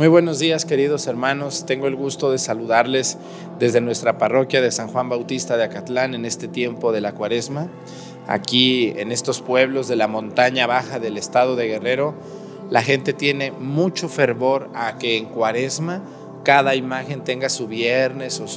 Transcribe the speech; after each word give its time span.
Muy 0.00 0.08
buenos 0.08 0.38
días 0.38 0.64
queridos 0.64 1.06
hermanos, 1.08 1.66
tengo 1.66 1.86
el 1.86 1.94
gusto 1.94 2.30
de 2.30 2.38
saludarles 2.38 3.18
desde 3.58 3.82
nuestra 3.82 4.16
parroquia 4.16 4.62
de 4.62 4.70
San 4.70 4.88
Juan 4.88 5.10
Bautista 5.10 5.58
de 5.58 5.64
Acatlán 5.64 6.14
en 6.14 6.24
este 6.24 6.48
tiempo 6.48 6.90
de 6.90 7.02
la 7.02 7.12
cuaresma, 7.12 7.68
aquí 8.26 8.94
en 8.96 9.12
estos 9.12 9.42
pueblos 9.42 9.88
de 9.88 9.96
la 9.96 10.08
montaña 10.08 10.66
baja 10.66 11.00
del 11.00 11.18
estado 11.18 11.54
de 11.54 11.66
Guerrero. 11.66 12.14
La 12.70 12.80
gente 12.80 13.12
tiene 13.12 13.52
mucho 13.52 14.08
fervor 14.08 14.70
a 14.74 14.96
que 14.96 15.18
en 15.18 15.26
cuaresma 15.26 16.00
cada 16.44 16.74
imagen 16.74 17.22
tenga 17.22 17.50
su 17.50 17.68
viernes 17.68 18.40
o 18.40 18.48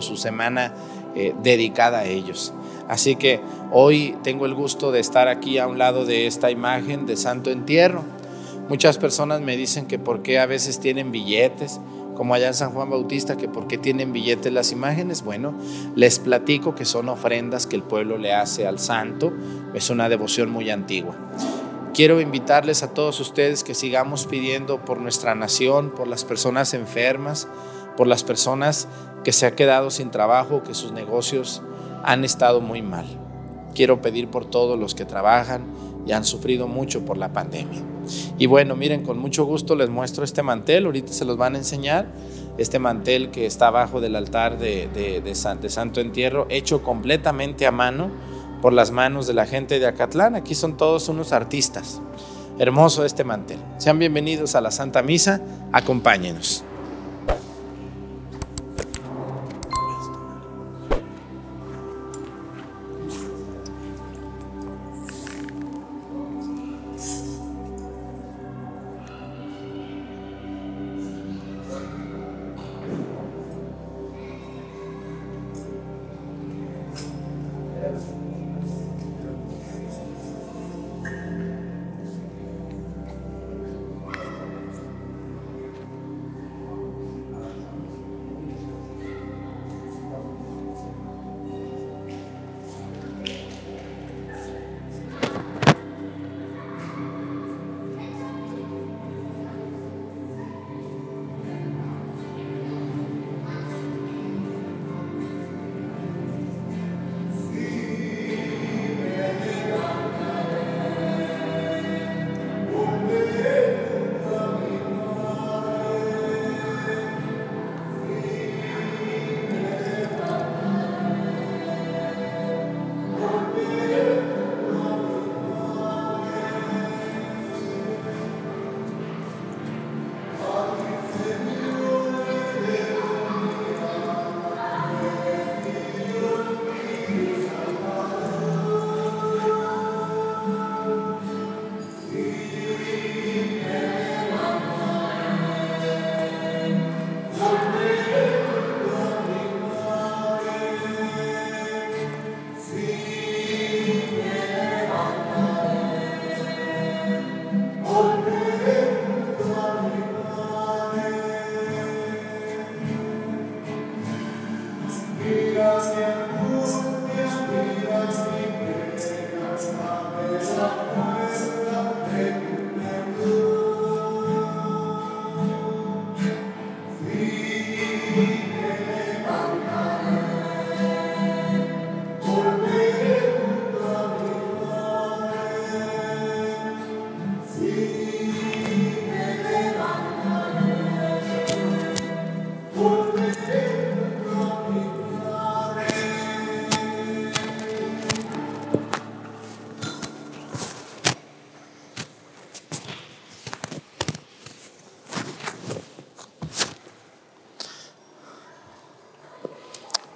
su, 0.00 0.16
semana 0.16 0.72
eh, 1.16 1.34
dedicada 1.42 1.98
a 1.98 2.04
ellos. 2.04 2.54
Así 2.86 3.16
que 3.16 3.40
hoy 3.72 4.16
tengo 4.22 4.46
el 4.46 4.54
gusto 4.54 4.92
de 4.92 5.00
estar 5.00 5.26
aquí 5.26 5.58
a 5.58 5.66
un 5.66 5.78
lado 5.78 6.04
de 6.04 6.28
esta 6.28 6.52
imagen 6.52 7.06
de 7.06 7.16
Santo 7.16 7.50
Entierro 7.50 8.04
Muchas 8.72 8.96
personas 8.96 9.42
me 9.42 9.54
dicen 9.54 9.84
que 9.84 9.98
por 9.98 10.22
qué 10.22 10.38
a 10.38 10.46
veces 10.46 10.80
tienen 10.80 11.12
billetes, 11.12 11.78
como 12.16 12.32
allá 12.32 12.46
en 12.46 12.54
San 12.54 12.70
Juan 12.70 12.88
Bautista, 12.88 13.36
que 13.36 13.46
por 13.46 13.66
qué 13.66 13.76
tienen 13.76 14.14
billetes 14.14 14.50
las 14.50 14.72
imágenes. 14.72 15.22
Bueno, 15.22 15.52
les 15.94 16.18
platico 16.18 16.74
que 16.74 16.86
son 16.86 17.10
ofrendas 17.10 17.66
que 17.66 17.76
el 17.76 17.82
pueblo 17.82 18.16
le 18.16 18.32
hace 18.32 18.66
al 18.66 18.78
santo. 18.78 19.30
Es 19.74 19.90
una 19.90 20.08
devoción 20.08 20.50
muy 20.50 20.70
antigua. 20.70 21.14
Quiero 21.92 22.18
invitarles 22.22 22.82
a 22.82 22.94
todos 22.94 23.20
ustedes 23.20 23.62
que 23.62 23.74
sigamos 23.74 24.24
pidiendo 24.24 24.82
por 24.82 24.98
nuestra 24.98 25.34
nación, 25.34 25.90
por 25.90 26.08
las 26.08 26.24
personas 26.24 26.72
enfermas, 26.72 27.48
por 27.98 28.06
las 28.06 28.24
personas 28.24 28.88
que 29.22 29.32
se 29.32 29.44
han 29.44 29.54
quedado 29.54 29.90
sin 29.90 30.10
trabajo, 30.10 30.62
que 30.62 30.72
sus 30.72 30.92
negocios 30.92 31.60
han 32.04 32.24
estado 32.24 32.62
muy 32.62 32.80
mal. 32.80 33.04
Quiero 33.74 34.00
pedir 34.00 34.28
por 34.28 34.46
todos 34.46 34.78
los 34.78 34.94
que 34.94 35.04
trabajan 35.04 35.66
y 36.06 36.12
han 36.12 36.24
sufrido 36.24 36.66
mucho 36.68 37.04
por 37.04 37.16
la 37.16 37.32
pandemia. 37.32 37.80
Y 38.38 38.46
bueno, 38.46 38.76
miren, 38.76 39.04
con 39.04 39.18
mucho 39.18 39.44
gusto 39.44 39.74
les 39.74 39.88
muestro 39.88 40.24
este 40.24 40.42
mantel, 40.42 40.86
ahorita 40.86 41.12
se 41.12 41.24
los 41.24 41.36
van 41.36 41.54
a 41.54 41.58
enseñar, 41.58 42.06
este 42.58 42.78
mantel 42.78 43.30
que 43.30 43.46
está 43.46 43.68
abajo 43.68 44.00
del 44.00 44.16
altar 44.16 44.58
de, 44.58 44.88
de, 44.88 45.34
Santo 45.34 46.00
Entierro, 46.00 46.46
hecho 46.50 46.82
completamente 46.82 47.66
a 47.66 47.70
mano 47.70 48.10
por 48.60 48.72
las 48.72 48.90
manos 48.90 49.26
de 49.26 49.34
la 49.34 49.46
gente 49.46 49.78
de 49.78 49.86
Acatlán, 49.86 50.34
aquí 50.34 50.54
son 50.54 50.76
todos 50.76 51.08
unos 51.08 51.32
artistas. 51.32 52.00
Hermoso 52.58 53.04
este 53.04 53.24
mantel. 53.24 53.58
Sean 53.78 53.98
bienvenidos 53.98 54.54
a 54.54 54.60
la 54.60 54.70
Santa 54.70 55.02
Misa, 55.02 55.40
acompáñenos. 55.72 56.64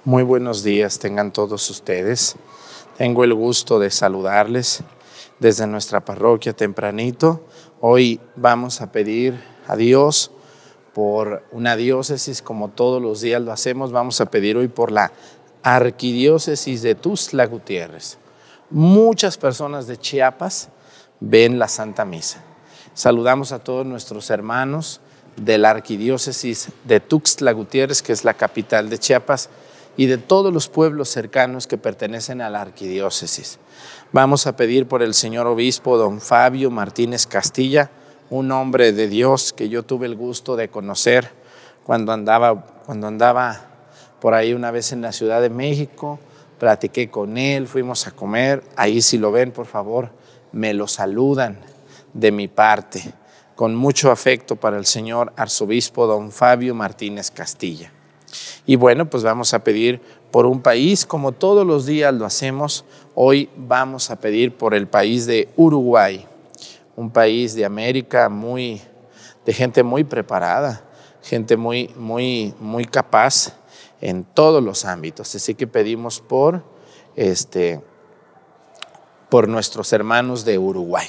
Muy 0.07 0.23
buenos 0.23 0.63
días 0.63 0.99
tengan 0.99 1.33
todos 1.33 1.69
ustedes. 1.69 2.37
Tengo 2.97 3.25
el 3.25 3.33
gusto 3.33 3.77
de 3.77 3.91
saludarles 3.91 4.81
desde 5.37 5.67
nuestra 5.67 5.99
parroquia 5.99 6.53
tempranito. 6.53 7.43
Hoy 7.81 8.21
vamos 8.37 8.79
a 8.79 8.89
pedir 8.89 9.37
a 9.67 9.75
Dios 9.75 10.31
por 10.93 11.43
una 11.51 11.75
diócesis, 11.75 12.41
como 12.41 12.69
todos 12.69 13.01
los 13.01 13.19
días 13.19 13.41
lo 13.41 13.51
hacemos, 13.51 13.91
vamos 13.91 14.21
a 14.21 14.27
pedir 14.27 14.55
hoy 14.55 14.69
por 14.69 14.93
la 14.93 15.11
arquidiócesis 15.61 16.81
de 16.83 16.95
Tuzla 16.95 17.45
Gutiérrez. 17.45 18.17
Muchas 18.69 19.37
personas 19.37 19.87
de 19.87 19.97
Chiapas 19.97 20.69
ven 21.19 21.59
la 21.59 21.67
Santa 21.67 22.05
Misa. 22.05 22.41
Saludamos 22.93 23.51
a 23.51 23.59
todos 23.59 23.85
nuestros 23.85 24.29
hermanos 24.29 25.01
de 25.35 25.57
la 25.57 25.71
arquidiócesis 25.71 26.69
de 26.85 27.01
Tuxtla 27.01 27.51
Gutiérrez, 27.51 28.01
que 28.01 28.13
es 28.13 28.23
la 28.23 28.35
capital 28.35 28.89
de 28.89 28.99
Chiapas 28.99 29.49
y 29.97 30.05
de 30.05 30.19
todos 30.19 30.53
los 30.53 30.69
pueblos 30.69 31.09
cercanos 31.09 31.65
que 31.65 31.77
pertenecen 31.77 32.39
a 32.41 32.49
la 32.49 32.61
arquidiócesis. 32.61 33.59
Vamos 34.13 34.47
a 34.47 34.55
pedir 34.55 34.87
por 34.87 35.01
el 35.01 35.15
señor 35.15 35.47
obispo 35.47 35.97
don 35.97 36.21
Fabio 36.21 36.69
Martínez 36.69 37.25
Castilla, 37.25 37.89
un 38.29 38.51
hombre 38.51 38.93
de 38.93 39.07
Dios 39.07 39.53
que 39.53 39.69
yo 39.69 39.83
tuve 39.83 40.05
el 40.05 40.15
gusto 40.15 40.55
de 40.55 40.69
conocer 40.69 41.31
cuando 41.83 42.11
andaba, 42.11 42.65
cuando 42.85 43.07
andaba 43.07 43.65
por 44.21 44.33
ahí 44.33 44.53
una 44.53 44.71
vez 44.71 44.91
en 44.91 45.01
la 45.01 45.11
Ciudad 45.11 45.41
de 45.41 45.49
México, 45.49 46.19
platiqué 46.59 47.09
con 47.09 47.37
él, 47.37 47.67
fuimos 47.67 48.07
a 48.07 48.11
comer, 48.11 48.63
ahí 48.75 49.01
si 49.01 49.17
lo 49.17 49.31
ven 49.31 49.51
por 49.51 49.65
favor, 49.65 50.11
me 50.51 50.73
lo 50.73 50.87
saludan 50.87 51.59
de 52.13 52.31
mi 52.31 52.47
parte, 52.47 53.13
con 53.55 53.75
mucho 53.75 54.11
afecto 54.11 54.55
para 54.55 54.77
el 54.77 54.85
señor 54.85 55.33
arzobispo 55.35 56.05
don 56.05 56.31
Fabio 56.31 56.75
Martínez 56.75 57.31
Castilla. 57.31 57.91
Y 58.65 58.75
bueno, 58.75 59.09
pues 59.09 59.23
vamos 59.23 59.53
a 59.53 59.63
pedir 59.63 60.01
por 60.31 60.45
un 60.45 60.61
país, 60.61 61.05
como 61.05 61.31
todos 61.31 61.65
los 61.65 61.85
días 61.85 62.13
lo 62.13 62.25
hacemos, 62.25 62.85
hoy 63.15 63.49
vamos 63.55 64.11
a 64.11 64.17
pedir 64.17 64.55
por 64.55 64.73
el 64.73 64.87
país 64.87 65.25
de 65.25 65.49
Uruguay, 65.55 66.25
un 66.95 67.09
país 67.09 67.55
de 67.55 67.65
América 67.65 68.29
muy 68.29 68.81
de 69.47 69.53
gente 69.53 69.81
muy 69.81 70.03
preparada, 70.03 70.83
gente 71.23 71.55
muy, 71.55 71.87
muy, 71.95 72.53
muy 72.59 72.83
capaz 72.83 73.53
en 74.01 74.25
todos 74.25 74.61
los 74.61 74.83
ámbitos. 74.83 75.33
Así 75.33 75.55
que 75.55 75.67
pedimos 75.67 76.19
por, 76.19 76.63
este, 77.15 77.81
por 79.29 79.47
nuestros 79.47 79.93
hermanos 79.93 80.43
de 80.43 80.59
Uruguay 80.59 81.07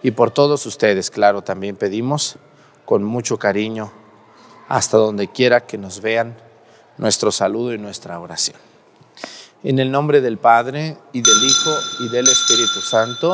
y 0.00 0.12
por 0.12 0.30
todos 0.30 0.64
ustedes, 0.64 1.10
claro, 1.10 1.42
también 1.42 1.74
pedimos 1.74 2.36
con 2.84 3.02
mucho 3.02 3.36
cariño, 3.36 3.90
hasta 4.68 4.96
donde 4.96 5.26
quiera 5.26 5.66
que 5.66 5.76
nos 5.76 6.00
vean, 6.00 6.36
nuestro 6.98 7.32
saludo 7.32 7.72
y 7.72 7.78
nuestra 7.78 8.18
oración. 8.18 8.56
En 9.64 9.78
el 9.78 9.90
nombre 9.90 10.20
del 10.20 10.38
Padre 10.38 10.96
y 11.12 11.22
del 11.22 11.44
Hijo 11.44 11.70
y 12.00 12.08
del 12.08 12.26
Espíritu 12.26 12.80
Santo, 12.80 13.30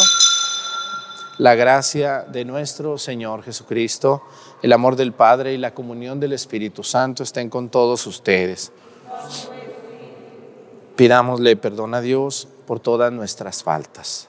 la 1.38 1.54
gracia 1.54 2.24
de 2.28 2.44
nuestro 2.44 2.98
Señor 2.98 3.42
Jesucristo, 3.42 4.22
el 4.62 4.72
amor 4.72 4.96
del 4.96 5.12
Padre 5.12 5.54
y 5.54 5.58
la 5.58 5.72
comunión 5.72 6.20
del 6.20 6.32
Espíritu 6.32 6.82
Santo 6.82 7.22
estén 7.22 7.48
con 7.48 7.68
todos 7.68 8.06
ustedes. 8.06 8.72
Pidámosle 10.96 11.56
perdón 11.56 11.94
a 11.94 12.00
Dios 12.00 12.48
por 12.66 12.80
todas 12.80 13.12
nuestras 13.12 13.62
faltas. 13.62 14.28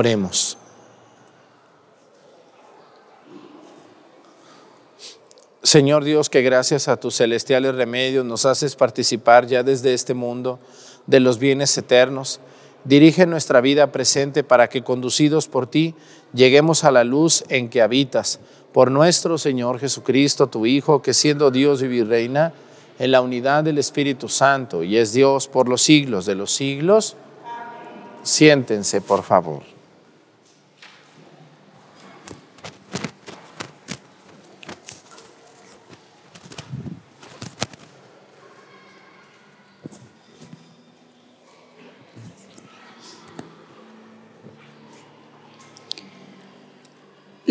Oremos. 0.00 0.56
Señor 5.62 6.04
Dios, 6.04 6.30
que 6.30 6.40
gracias 6.40 6.88
a 6.88 6.96
tus 6.96 7.18
celestiales 7.18 7.74
remedios 7.74 8.24
nos 8.24 8.46
haces 8.46 8.76
participar 8.76 9.46
ya 9.46 9.62
desde 9.62 9.92
este 9.92 10.14
mundo 10.14 10.58
de 11.06 11.20
los 11.20 11.38
bienes 11.38 11.76
eternos. 11.76 12.40
Dirige 12.84 13.26
nuestra 13.26 13.60
vida 13.60 13.92
presente 13.92 14.42
para 14.42 14.70
que 14.70 14.82
conducidos 14.82 15.48
por 15.48 15.66
ti 15.66 15.94
lleguemos 16.32 16.84
a 16.84 16.92
la 16.92 17.04
luz 17.04 17.44
en 17.50 17.68
que 17.68 17.82
habitas. 17.82 18.40
Por 18.72 18.90
nuestro 18.90 19.36
Señor 19.36 19.80
Jesucristo, 19.80 20.46
tu 20.46 20.64
Hijo, 20.64 21.02
que 21.02 21.12
siendo 21.12 21.50
Dios 21.50 21.82
vive 21.82 21.96
y 21.96 22.04
reina 22.04 22.54
en 22.98 23.10
la 23.10 23.20
unidad 23.20 23.64
del 23.64 23.76
Espíritu 23.76 24.30
Santo 24.30 24.82
y 24.82 24.96
es 24.96 25.12
Dios 25.12 25.46
por 25.46 25.68
los 25.68 25.82
siglos 25.82 26.24
de 26.24 26.36
los 26.36 26.52
siglos. 26.52 27.16
Siéntense, 28.22 29.02
por 29.02 29.24
favor. 29.24 29.79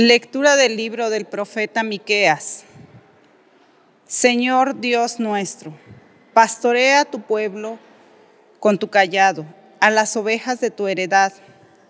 Lectura 0.02 0.56
del 0.56 0.78
libro 0.78 1.10
del 1.10 1.26
profeta 1.26 1.84
Miqueas. 1.84 2.64
Señor 4.08 4.80
Dios 4.80 5.20
nuestro, 5.20 5.78
pastorea 6.34 7.02
a 7.02 7.06
tu 7.06 7.20
pueblo 7.20 7.78
con 8.62 8.78
tu 8.78 8.90
callado, 8.90 9.46
a 9.82 9.92
las 9.92 10.16
ovejas 10.16 10.62
de 10.62 10.72
tu 10.72 10.88
heredad, 10.88 11.34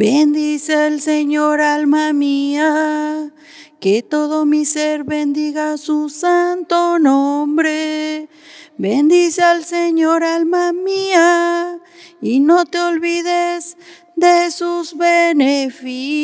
Bendice 0.00 0.74
al 0.74 1.02
Señor, 1.02 1.60
alma 1.60 2.14
mía, 2.14 3.34
que 3.80 4.02
todo 4.02 4.46
mi 4.46 4.64
ser 4.64 5.04
bendiga 5.04 5.76
su 5.76 6.08
santo 6.08 6.98
nombre. 6.98 8.30
Bendice 8.78 9.42
al 9.42 9.62
Señor, 9.62 10.24
alma 10.24 10.72
mía, 10.72 11.78
y 12.22 12.40
no 12.40 12.64
te 12.64 12.80
olvides 12.80 13.76
de 14.16 14.50
sus 14.50 14.96
beneficios. 14.96 16.22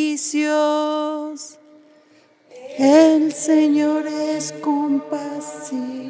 El 2.78 3.34
Señor 3.34 4.06
es 4.06 4.52
compasivo 4.52 6.08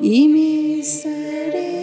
y 0.00 0.26
misericordioso. 0.26 1.75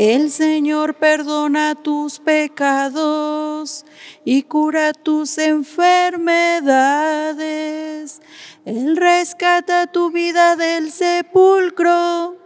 El 0.00 0.30
Señor 0.30 0.94
perdona 0.94 1.74
tus 1.74 2.20
pecados 2.20 3.84
y 4.24 4.44
cura 4.44 4.94
tus 4.94 5.36
enfermedades. 5.36 8.22
Él 8.64 8.96
rescata 8.96 9.88
tu 9.88 10.10
vida 10.10 10.56
del 10.56 10.90
sepulcro 10.90 12.38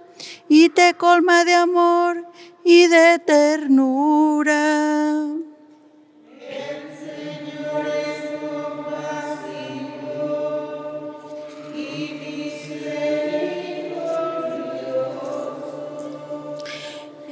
y 0.48 0.70
te 0.70 0.94
colma 0.94 1.44
de 1.44 1.54
amor 1.54 2.26
y 2.64 2.88
de 2.88 3.20
ternura. 3.20 5.14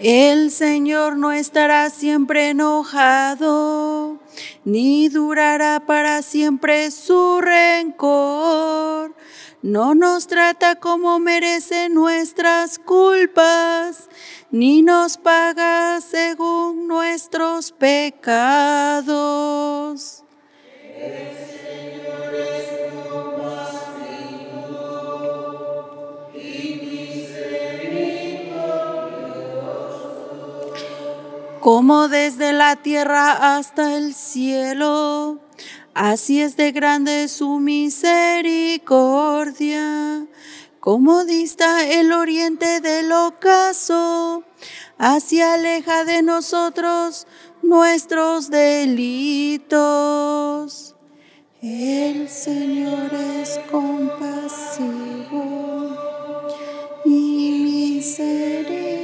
El 0.04 0.50
Señor 0.50 1.16
no 1.16 1.30
estará 1.30 1.88
siempre 1.88 2.48
enojado, 2.48 4.18
ni 4.64 5.08
durará 5.08 5.78
para 5.86 6.22
siempre 6.22 6.90
su 6.90 7.40
rencor. 7.40 9.14
No 9.62 9.94
nos 9.94 10.26
trata 10.26 10.74
como 10.74 11.20
merecen 11.20 11.94
nuestras 11.94 12.80
culpas, 12.80 14.08
ni 14.50 14.82
nos 14.82 15.18
paga 15.18 16.00
según 16.00 16.88
nuestros 16.88 17.70
pecados. 17.70 19.12
Como 31.62 32.08
desde 32.08 32.52
la 32.52 32.76
tierra 32.76 33.56
hasta 33.56 33.96
el 33.96 34.12
cielo. 34.14 35.40
Así 35.94 36.42
es 36.42 36.56
de 36.56 36.72
grande 36.72 37.28
su 37.28 37.60
misericordia. 37.60 40.26
Como 40.80 41.24
dista 41.24 41.88
el 41.88 42.12
oriente 42.12 42.80
del 42.80 43.12
ocaso, 43.12 44.42
así 44.98 45.40
aleja 45.40 46.04
de 46.04 46.22
nosotros 46.22 47.28
nuestros 47.62 48.50
delitos. 48.50 49.76
El 51.62 52.28
Señor 52.28 53.14
es 53.14 53.60
compasivo 53.70 54.82
y 57.04 57.62
misericordioso. 57.62 59.01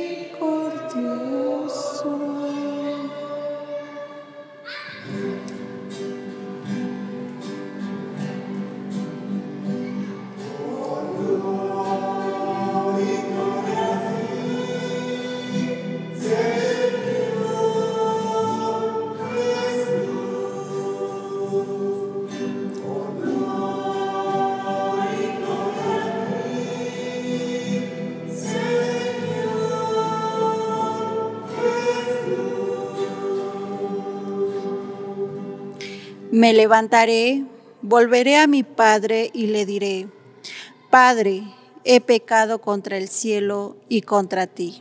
Me 36.39 36.53
levantaré, 36.53 37.43
volveré 37.83 38.37
a 38.37 38.47
mi 38.47 38.63
Padre 38.63 39.29
y 39.35 39.49
le 39.49 39.67
diré, 39.67 40.07
Padre, 40.89 41.43
he 41.83 42.01
pecado 42.01 42.61
contra 42.61 42.97
el 42.97 43.09
cielo 43.09 43.77
y 43.89 44.03
contra 44.03 44.47
ti. 44.47 44.81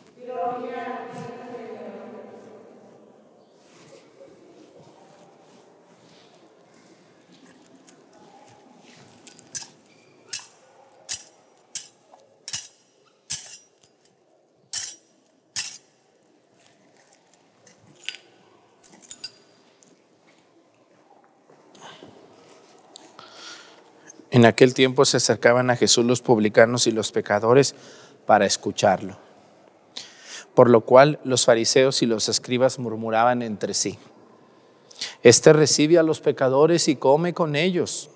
En 24.31 24.45
aquel 24.45 24.73
tiempo 24.73 25.03
se 25.03 25.17
acercaban 25.17 25.69
a 25.69 25.75
Jesús 25.75 26.05
los 26.05 26.21
publicanos 26.21 26.87
y 26.87 26.91
los 26.91 27.11
pecadores 27.11 27.75
para 28.25 28.45
escucharlo. 28.45 29.17
Por 30.55 30.69
lo 30.69 30.81
cual 30.81 31.19
los 31.25 31.45
fariseos 31.45 32.01
y 32.01 32.05
los 32.05 32.29
escribas 32.29 32.79
murmuraban 32.79 33.41
entre 33.41 33.73
sí. 33.73 33.99
Este 35.21 35.51
recibe 35.51 35.99
a 35.99 36.03
los 36.03 36.21
pecadores 36.21 36.87
y 36.87 36.95
come 36.95 37.33
con 37.33 37.57
ellos. 37.57 38.09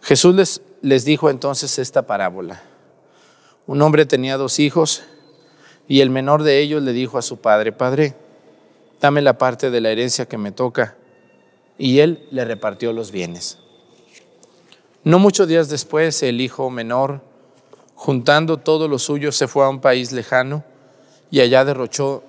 Jesús 0.00 0.34
les, 0.34 0.62
les 0.80 1.04
dijo 1.04 1.28
entonces 1.28 1.78
esta 1.78 2.06
parábola. 2.06 2.62
Un 3.66 3.82
hombre 3.82 4.06
tenía 4.06 4.38
dos 4.38 4.58
hijos 4.58 5.02
y 5.86 6.00
el 6.00 6.08
menor 6.08 6.44
de 6.44 6.60
ellos 6.60 6.82
le 6.82 6.92
dijo 6.92 7.18
a 7.18 7.22
su 7.22 7.38
padre, 7.40 7.72
Padre, 7.72 8.14
dame 9.02 9.20
la 9.20 9.36
parte 9.36 9.70
de 9.70 9.80
la 9.82 9.90
herencia 9.90 10.26
que 10.26 10.38
me 10.38 10.50
toca. 10.50 10.96
Y 11.76 11.98
él 11.98 12.26
le 12.30 12.44
repartió 12.44 12.92
los 12.92 13.10
bienes. 13.12 13.61
No 15.04 15.18
muchos 15.18 15.48
días 15.48 15.68
después, 15.68 16.22
el 16.22 16.40
hijo 16.40 16.70
menor, 16.70 17.22
juntando 17.96 18.58
todo 18.58 18.86
lo 18.86 19.00
suyo, 19.00 19.32
se 19.32 19.48
fue 19.48 19.64
a 19.64 19.68
un 19.68 19.80
país 19.80 20.12
lejano 20.12 20.62
y 21.28 21.40
allá 21.40 21.64
derrochó 21.64 22.22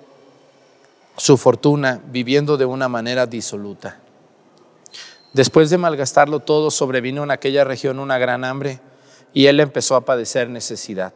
su 1.16 1.36
fortuna 1.36 2.00
viviendo 2.06 2.56
de 2.56 2.64
una 2.64 2.88
manera 2.88 3.26
disoluta. 3.26 4.00
Después 5.32 5.70
de 5.70 5.78
malgastarlo 5.78 6.40
todo, 6.40 6.72
sobrevino 6.72 7.22
en 7.22 7.30
aquella 7.30 7.62
región 7.62 8.00
una 8.00 8.18
gran 8.18 8.44
hambre 8.44 8.80
y 9.32 9.46
él 9.46 9.60
empezó 9.60 9.94
a 9.94 10.04
padecer 10.04 10.48
necesidad. 10.48 11.14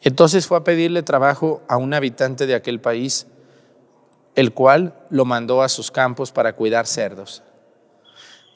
Entonces 0.00 0.46
fue 0.46 0.56
a 0.56 0.64
pedirle 0.64 1.02
trabajo 1.02 1.60
a 1.68 1.76
un 1.76 1.92
habitante 1.92 2.46
de 2.46 2.54
aquel 2.54 2.80
país, 2.80 3.26
el 4.34 4.54
cual 4.54 4.94
lo 5.10 5.26
mandó 5.26 5.60
a 5.60 5.68
sus 5.68 5.90
campos 5.90 6.32
para 6.32 6.54
cuidar 6.54 6.86
cerdos. 6.86 7.42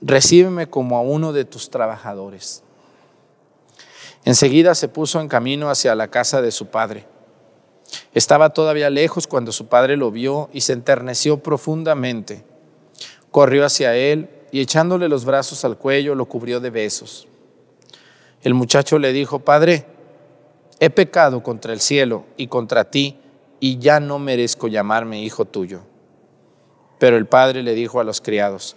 Recíbeme 0.00 0.68
como 0.68 0.96
a 0.96 1.02
uno 1.02 1.32
de 1.32 1.44
tus 1.44 1.70
trabajadores. 1.70 2.62
Enseguida 4.24 4.74
se 4.74 4.88
puso 4.88 5.20
en 5.20 5.28
camino 5.28 5.70
hacia 5.70 5.94
la 5.94 6.08
casa 6.08 6.40
de 6.40 6.50
su 6.50 6.66
padre. 6.66 7.06
Estaba 8.14 8.50
todavía 8.50 8.90
lejos 8.90 9.26
cuando 9.26 9.52
su 9.52 9.66
padre 9.66 9.96
lo 9.96 10.10
vio 10.10 10.48
y 10.52 10.62
se 10.62 10.72
enterneció 10.72 11.38
profundamente. 11.38 12.44
Corrió 13.30 13.64
hacia 13.64 13.94
él 13.96 14.30
y 14.50 14.60
echándole 14.60 15.08
los 15.08 15.24
brazos 15.24 15.64
al 15.64 15.76
cuello 15.76 16.14
lo 16.14 16.26
cubrió 16.26 16.60
de 16.60 16.70
besos. 16.70 17.28
El 18.42 18.54
muchacho 18.54 18.98
le 18.98 19.12
dijo, 19.12 19.40
Padre, 19.40 19.86
he 20.80 20.90
pecado 20.90 21.42
contra 21.42 21.72
el 21.72 21.80
cielo 21.80 22.24
y 22.36 22.48
contra 22.48 22.90
ti 22.90 23.18
y 23.60 23.78
ya 23.78 24.00
no 24.00 24.18
merezco 24.18 24.68
llamarme 24.68 25.22
hijo 25.22 25.44
tuyo. 25.44 25.80
Pero 26.98 27.16
el 27.16 27.26
padre 27.26 27.62
le 27.62 27.74
dijo 27.74 28.00
a 28.00 28.04
los 28.04 28.20
criados, 28.20 28.76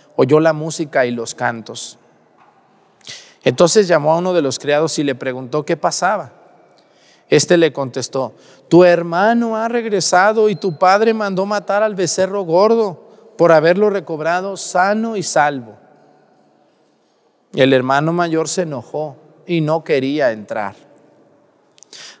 oyó 0.15 0.39
la 0.39 0.53
música 0.53 1.05
y 1.05 1.11
los 1.11 1.35
cantos. 1.35 1.97
Entonces 3.43 3.87
llamó 3.87 4.13
a 4.13 4.17
uno 4.17 4.33
de 4.33 4.41
los 4.41 4.59
criados 4.59 4.97
y 4.99 5.03
le 5.03 5.15
preguntó 5.15 5.65
qué 5.65 5.77
pasaba. 5.77 6.33
Este 7.27 7.57
le 7.57 7.71
contestó, 7.71 8.33
tu 8.67 8.83
hermano 8.83 9.55
ha 9.55 9.67
regresado 9.67 10.49
y 10.49 10.55
tu 10.55 10.77
padre 10.77 11.13
mandó 11.13 11.45
matar 11.45 11.81
al 11.81 11.95
becerro 11.95 12.43
gordo 12.43 13.09
por 13.37 13.51
haberlo 13.51 13.89
recobrado 13.89 14.57
sano 14.57 15.15
y 15.15 15.23
salvo. 15.23 15.77
El 17.53 17.73
hermano 17.73 18.13
mayor 18.13 18.47
se 18.47 18.63
enojó 18.63 19.15
y 19.47 19.61
no 19.61 19.83
quería 19.83 20.31
entrar. 20.31 20.75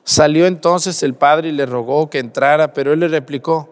Salió 0.03 0.47
entonces 0.47 1.03
el 1.03 1.13
padre 1.13 1.49
y 1.49 1.51
le 1.51 1.65
rogó 1.65 2.09
que 2.09 2.19
entrara, 2.19 2.73
pero 2.73 2.93
él 2.93 3.01
le 3.01 3.07
replicó, 3.07 3.69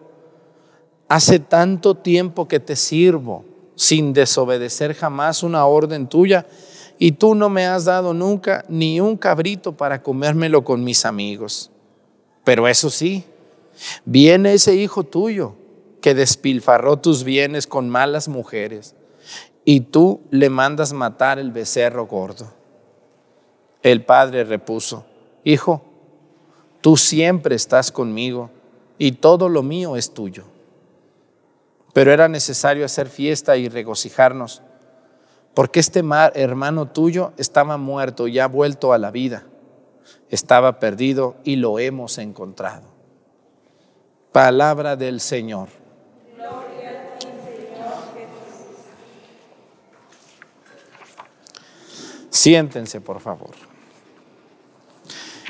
hace 1.08 1.38
tanto 1.38 1.96
tiempo 1.96 2.46
que 2.46 2.60
te 2.60 2.76
sirvo 2.76 3.44
sin 3.80 4.12
desobedecer 4.12 4.92
jamás 4.94 5.42
una 5.42 5.64
orden 5.64 6.06
tuya, 6.06 6.44
y 6.98 7.12
tú 7.12 7.34
no 7.34 7.48
me 7.48 7.64
has 7.66 7.86
dado 7.86 8.12
nunca 8.12 8.62
ni 8.68 9.00
un 9.00 9.16
cabrito 9.16 9.74
para 9.74 10.02
comérmelo 10.02 10.64
con 10.64 10.84
mis 10.84 11.06
amigos. 11.06 11.70
Pero 12.44 12.68
eso 12.68 12.90
sí, 12.90 13.24
viene 14.04 14.52
ese 14.52 14.74
hijo 14.74 15.02
tuyo 15.02 15.54
que 16.02 16.14
despilfarró 16.14 16.98
tus 16.98 17.24
bienes 17.24 17.66
con 17.66 17.88
malas 17.88 18.28
mujeres, 18.28 18.94
y 19.64 19.80
tú 19.80 20.20
le 20.30 20.50
mandas 20.50 20.92
matar 20.92 21.38
el 21.38 21.50
becerro 21.50 22.06
gordo. 22.06 22.52
El 23.82 24.04
padre 24.04 24.44
repuso, 24.44 25.06
Hijo, 25.42 25.80
tú 26.82 26.98
siempre 26.98 27.54
estás 27.56 27.90
conmigo 27.90 28.50
y 28.98 29.12
todo 29.12 29.48
lo 29.48 29.62
mío 29.62 29.96
es 29.96 30.12
tuyo. 30.12 30.44
Pero 31.92 32.12
era 32.12 32.28
necesario 32.28 32.84
hacer 32.84 33.08
fiesta 33.08 33.56
y 33.56 33.68
regocijarnos, 33.68 34.62
porque 35.54 35.80
este 35.80 36.02
hermano 36.34 36.86
tuyo 36.86 37.32
estaba 37.36 37.76
muerto 37.76 38.28
y 38.28 38.38
ha 38.38 38.46
vuelto 38.46 38.92
a 38.92 38.98
la 38.98 39.10
vida. 39.10 39.44
Estaba 40.28 40.78
perdido 40.78 41.36
y 41.42 41.56
lo 41.56 41.78
hemos 41.78 42.18
encontrado. 42.18 42.86
Palabra 44.32 44.94
del 44.94 45.20
Señor. 45.20 45.68
Siéntense, 52.30 53.00
por 53.00 53.20
favor. 53.20 53.50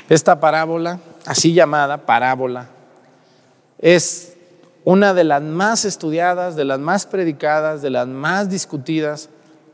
Esta 0.09 0.39
parábola, 0.39 0.99
así 1.25 1.53
llamada 1.53 2.05
parábola, 2.05 2.67
es 3.77 4.30
una 4.83 5.13
de 5.13 5.23
las 5.23 5.41
más 5.41 5.85
estudiadas, 5.85 6.55
de 6.55 6.65
las 6.65 6.79
más 6.79 7.05
predicadas, 7.05 7.81
de 7.81 7.89
las 7.89 8.07
más 8.07 8.49
discutidas 8.49 9.29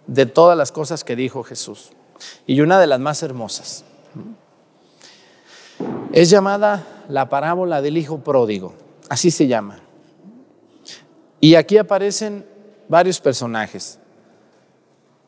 de 0.06 0.26
todas 0.26 0.58
las 0.58 0.72
cosas 0.72 1.04
que 1.04 1.15
dijo 1.15 1.43
Jesús 1.43 1.91
y 2.46 2.62
una 2.62 2.80
de 2.80 2.88
las 2.88 3.00
más 3.00 3.24
hermosas. 3.24 3.84
Es 6.12 6.30
llamada 6.30 6.86
la 7.08 7.30
parábola 7.30 7.82
del 7.82 7.98
hijo 7.98 8.20
pródigo, 8.20 8.74
así 9.10 9.32
se 9.32 9.48
llama. 9.48 9.80
Y 11.39 11.56
aquí 11.56 11.78
aparecen 11.78 12.46
varios 12.88 13.20
personajes. 13.20 14.00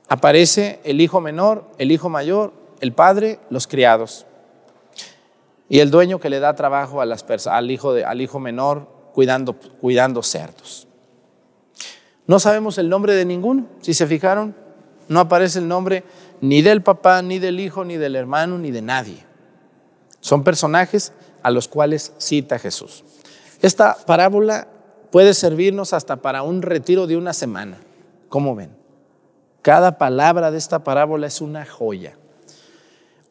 Aparece 0.07 0.79
el 0.83 1.01
hijo 1.01 1.21
menor, 1.21 1.65
el 1.77 1.91
hijo 1.91 2.09
mayor, 2.09 2.51
el 2.81 2.93
padre, 2.93 3.39
los 3.51 3.67
criados. 3.67 4.25
Y 5.67 5.81
el 5.81 5.91
dueño 5.91 6.19
que 6.19 6.31
le 6.31 6.39
da 6.39 6.55
trabajo 6.55 6.99
al, 6.99 7.71
hijo 7.71 7.91
al 7.91 8.21
hijo 8.21 8.39
menor 8.39 8.87
cuidando, 9.19 9.53
cuidando 9.53 10.23
cerdos. 10.23 10.87
No 12.25 12.39
sabemos 12.39 12.77
el 12.77 12.87
nombre 12.87 13.15
de 13.15 13.25
ninguno, 13.25 13.67
si 13.81 13.93
se 13.93 14.07
fijaron, 14.07 14.55
no 15.09 15.19
aparece 15.19 15.59
el 15.59 15.67
nombre 15.67 16.05
ni 16.39 16.61
del 16.61 16.81
papá, 16.81 17.21
ni 17.21 17.37
del 17.37 17.59
hijo, 17.59 17.83
ni 17.83 17.97
del 17.97 18.15
hermano, 18.15 18.57
ni 18.57 18.71
de 18.71 18.81
nadie. 18.81 19.25
Son 20.21 20.45
personajes 20.45 21.11
a 21.43 21.51
los 21.51 21.67
cuales 21.67 22.13
cita 22.17 22.59
Jesús. 22.59 23.03
Esta 23.61 23.97
parábola 24.05 24.69
puede 25.11 25.33
servirnos 25.33 25.91
hasta 25.91 26.15
para 26.15 26.41
un 26.41 26.61
retiro 26.61 27.05
de 27.05 27.17
una 27.17 27.33
semana. 27.33 27.77
¿Cómo 28.29 28.55
ven? 28.55 28.71
Cada 29.61 29.97
palabra 29.97 30.49
de 30.49 30.59
esta 30.59 30.81
parábola 30.85 31.27
es 31.27 31.41
una 31.41 31.65
joya. 31.65 32.15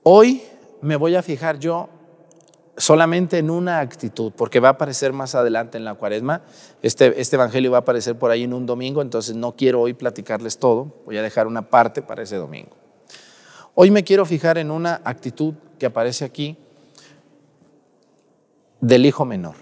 Hoy 0.03 0.43
me 0.83 0.97
voy 0.97 1.17
a 1.17 1.23
fijar 1.23 1.59
yo 1.59 1.89
solamente 2.79 3.39
en 3.39 3.51
una 3.51 3.81
actitud, 3.81 4.33
porque 4.35 4.61
va 4.61 4.69
a 4.69 4.73
aparecer 4.73 5.13
más 5.13 5.35
adelante 5.35 5.77
en 5.77 5.85
la 5.85 5.95
cuaresma. 5.95 6.43
Este, 6.81 7.21
este, 7.21 7.37
evangelio 7.37 7.73
va 7.73 7.79
a 7.79 7.81
aparecer 7.81 8.17
por 8.17 8.31
ahí 8.31 8.45
en 8.45 8.55
un 8.55 8.67
domingo, 8.67 9.03
entonces 9.03 9.37
no 9.37 9.57
quiero 9.57 9.81
hoy 9.81 9.95
platicarles 9.95 10.59
todo, 10.59 10.95
voy 11.05 11.19
a 11.19 11.23
dejar 11.23 11.47
una 11.47 11.63
parte 11.63 12.03
para 12.03 12.23
ese 12.23 12.37
domingo. 12.37 12.71
Hoy 13.75 13.91
me 13.91 14.05
quiero 14.05 14.25
fijar 14.25 14.59
en 14.59 14.71
una 14.71 15.01
actitud 15.05 15.55
que 15.79 15.87
aparece 15.87 16.25
aquí 16.25 16.57
del 18.81 19.07
hijo 19.07 19.25
menor. 19.25 19.55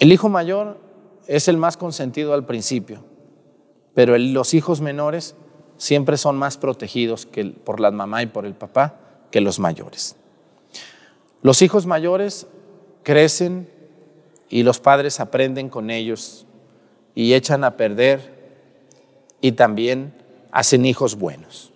El 0.00 0.12
hijo 0.12 0.28
mayor 0.28 0.78
es 1.26 1.48
el 1.48 1.56
más 1.56 1.76
consentido 1.76 2.34
al 2.34 2.44
principio, 2.44 3.04
pero 3.94 4.18
los 4.18 4.54
hijos 4.54 4.80
menores 4.80 5.36
siempre 5.76 6.16
son 6.16 6.36
más 6.36 6.58
protegidos 6.58 7.26
que 7.26 7.44
por 7.44 7.80
la 7.80 7.90
mamá 7.90 8.22
y 8.22 8.26
por 8.26 8.44
el 8.44 8.54
papá 8.54 9.03
que 9.34 9.40
los 9.40 9.58
mayores. 9.58 10.14
Los 11.42 11.60
hijos 11.60 11.86
mayores 11.86 12.46
crecen 13.02 13.68
y 14.48 14.62
los 14.62 14.78
padres 14.78 15.18
aprenden 15.18 15.70
con 15.70 15.90
ellos 15.90 16.46
y 17.16 17.34
echan 17.34 17.64
a 17.64 17.76
perder 17.76 18.32
y 19.40 19.50
también 19.50 20.14
hacen 20.52 20.86
hijos 20.86 21.16
buenos. 21.16 21.72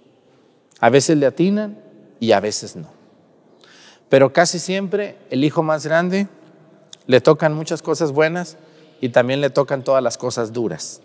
A 0.78 0.88
veces 0.88 1.18
le 1.18 1.26
atinan 1.26 1.82
y 2.20 2.30
a 2.30 2.38
veces 2.38 2.76
no. 2.76 2.92
Pero 4.08 4.32
casi 4.32 4.60
siempre 4.60 5.18
el 5.28 5.42
hijo 5.42 5.64
más 5.64 5.84
grande 5.84 6.28
le 7.08 7.20
tocan 7.20 7.54
muchas 7.54 7.82
cosas 7.82 8.12
buenas 8.12 8.56
y 9.00 9.08
también 9.08 9.40
le 9.40 9.50
tocan 9.50 9.82
todas 9.82 10.00
las 10.00 10.16
cosas 10.16 10.52
duras. 10.52 11.02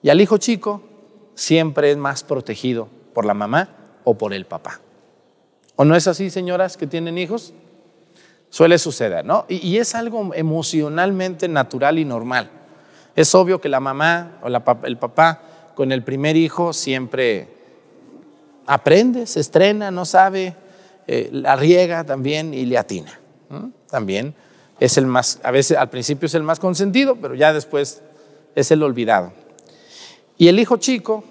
Y 0.00 0.08
al 0.08 0.22
hijo 0.22 0.38
chico 0.38 0.80
siempre 1.34 1.90
es 1.90 1.98
más 1.98 2.24
protegido 2.24 2.88
por 3.12 3.26
la 3.26 3.34
mamá 3.34 4.00
o 4.04 4.16
por 4.16 4.32
el 4.32 4.46
papá. 4.46 4.80
¿O 5.80 5.84
no 5.86 5.96
es 5.96 6.06
así, 6.06 6.28
señoras 6.28 6.76
que 6.76 6.86
tienen 6.86 7.16
hijos? 7.16 7.54
Suele 8.50 8.76
suceder, 8.76 9.24
¿no? 9.24 9.46
Y, 9.48 9.78
es 9.78 9.94
algo 9.94 10.34
emocionalmente 10.34 11.48
natural 11.48 11.98
y 11.98 12.04
normal. 12.04 12.50
Es 13.16 13.34
obvio 13.34 13.62
que 13.62 13.70
la 13.70 13.80
mamá 13.80 14.38
o 14.42 14.48
el 14.84 14.98
papá 14.98 15.40
con 15.74 15.90
el 15.90 16.02
primer 16.02 16.36
hijo 16.36 16.74
siempre 16.74 17.48
aprende, 18.66 19.26
se 19.26 19.40
estrena, 19.40 19.90
no 19.90 20.04
sabe, 20.04 20.54
eh, 21.06 21.30
la 21.32 21.56
riega 21.56 22.04
también 22.04 22.52
y 22.52 22.66
le 22.66 22.76
atina. 22.76 23.18
También 23.88 24.34
es 24.80 24.98
el 24.98 25.06
más, 25.06 25.40
a 25.42 25.50
veces 25.50 25.78
al 25.78 25.88
principio 25.88 26.26
es 26.26 26.34
el 26.34 26.42
más 26.42 26.60
consentido, 26.60 27.16
pero 27.16 27.34
ya 27.34 27.54
después 27.54 28.02
es 28.54 28.70
el 28.70 28.82
olvidado. 28.82 29.32
Y 30.36 30.48
el 30.48 30.60
hijo 30.60 30.76
chico, 30.76 31.24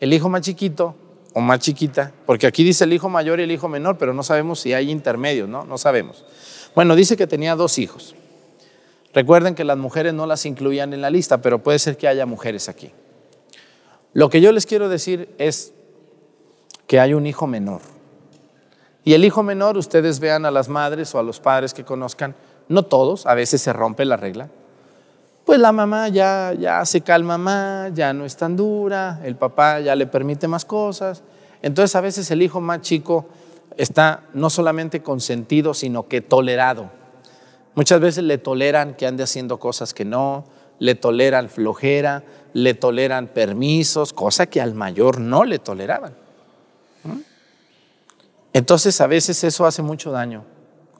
el 0.00 0.12
hijo 0.12 0.28
más 0.28 0.40
chiquito 0.40 0.96
o 1.34 1.40
más 1.40 1.60
chiquita, 1.60 2.12
porque 2.26 2.46
aquí 2.46 2.64
dice 2.64 2.84
el 2.84 2.92
hijo 2.92 3.08
mayor 3.08 3.40
y 3.40 3.44
el 3.44 3.52
hijo 3.52 3.68
menor, 3.68 3.98
pero 3.98 4.14
no 4.14 4.22
sabemos 4.22 4.60
si 4.60 4.72
hay 4.72 4.90
intermedios, 4.90 5.48
¿no? 5.48 5.64
No 5.64 5.78
sabemos. 5.78 6.24
Bueno, 6.74 6.96
dice 6.96 7.16
que 7.16 7.26
tenía 7.26 7.54
dos 7.54 7.78
hijos. 7.78 8.14
Recuerden 9.14 9.54
que 9.54 9.64
las 9.64 9.78
mujeres 9.78 10.14
no 10.14 10.26
las 10.26 10.46
incluían 10.46 10.92
en 10.92 11.00
la 11.00 11.10
lista, 11.10 11.38
pero 11.38 11.62
puede 11.62 11.78
ser 11.78 11.96
que 11.96 12.08
haya 12.08 12.26
mujeres 12.26 12.68
aquí. 12.68 12.92
Lo 14.12 14.30
que 14.30 14.40
yo 14.40 14.52
les 14.52 14.66
quiero 14.66 14.88
decir 14.88 15.34
es 15.38 15.72
que 16.86 17.00
hay 17.00 17.14
un 17.14 17.26
hijo 17.26 17.46
menor. 17.46 17.80
Y 19.04 19.14
el 19.14 19.24
hijo 19.24 19.42
menor, 19.42 19.76
ustedes 19.78 20.20
vean 20.20 20.44
a 20.44 20.50
las 20.50 20.68
madres 20.68 21.14
o 21.14 21.18
a 21.18 21.22
los 21.22 21.40
padres 21.40 21.72
que 21.72 21.84
conozcan, 21.84 22.34
no 22.68 22.84
todos, 22.84 23.26
a 23.26 23.34
veces 23.34 23.62
se 23.62 23.72
rompe 23.72 24.04
la 24.04 24.16
regla. 24.16 24.50
Pues 25.48 25.60
la 25.60 25.72
mamá 25.72 26.10
ya, 26.10 26.52
ya 26.52 26.84
se 26.84 27.00
calma 27.00 27.38
más, 27.38 27.94
ya 27.94 28.12
no 28.12 28.26
es 28.26 28.36
tan 28.36 28.54
dura, 28.54 29.18
el 29.24 29.34
papá 29.34 29.80
ya 29.80 29.96
le 29.96 30.06
permite 30.06 30.46
más 30.46 30.66
cosas. 30.66 31.22
Entonces 31.62 31.96
a 31.96 32.02
veces 32.02 32.30
el 32.30 32.42
hijo 32.42 32.60
más 32.60 32.82
chico 32.82 33.24
está 33.78 34.24
no 34.34 34.50
solamente 34.50 35.02
consentido, 35.02 35.72
sino 35.72 36.06
que 36.06 36.20
tolerado. 36.20 36.90
Muchas 37.74 37.98
veces 37.98 38.24
le 38.24 38.36
toleran 38.36 38.92
que 38.92 39.06
ande 39.06 39.22
haciendo 39.22 39.58
cosas 39.58 39.94
que 39.94 40.04
no, 40.04 40.44
le 40.80 40.94
toleran 40.96 41.48
flojera, 41.48 42.24
le 42.52 42.74
toleran 42.74 43.28
permisos, 43.28 44.12
cosa 44.12 44.48
que 44.48 44.60
al 44.60 44.74
mayor 44.74 45.18
no 45.18 45.44
le 45.44 45.58
toleraban. 45.58 46.14
Entonces 48.52 49.00
a 49.00 49.06
veces 49.06 49.42
eso 49.44 49.64
hace 49.64 49.80
mucho 49.80 50.10
daño, 50.10 50.44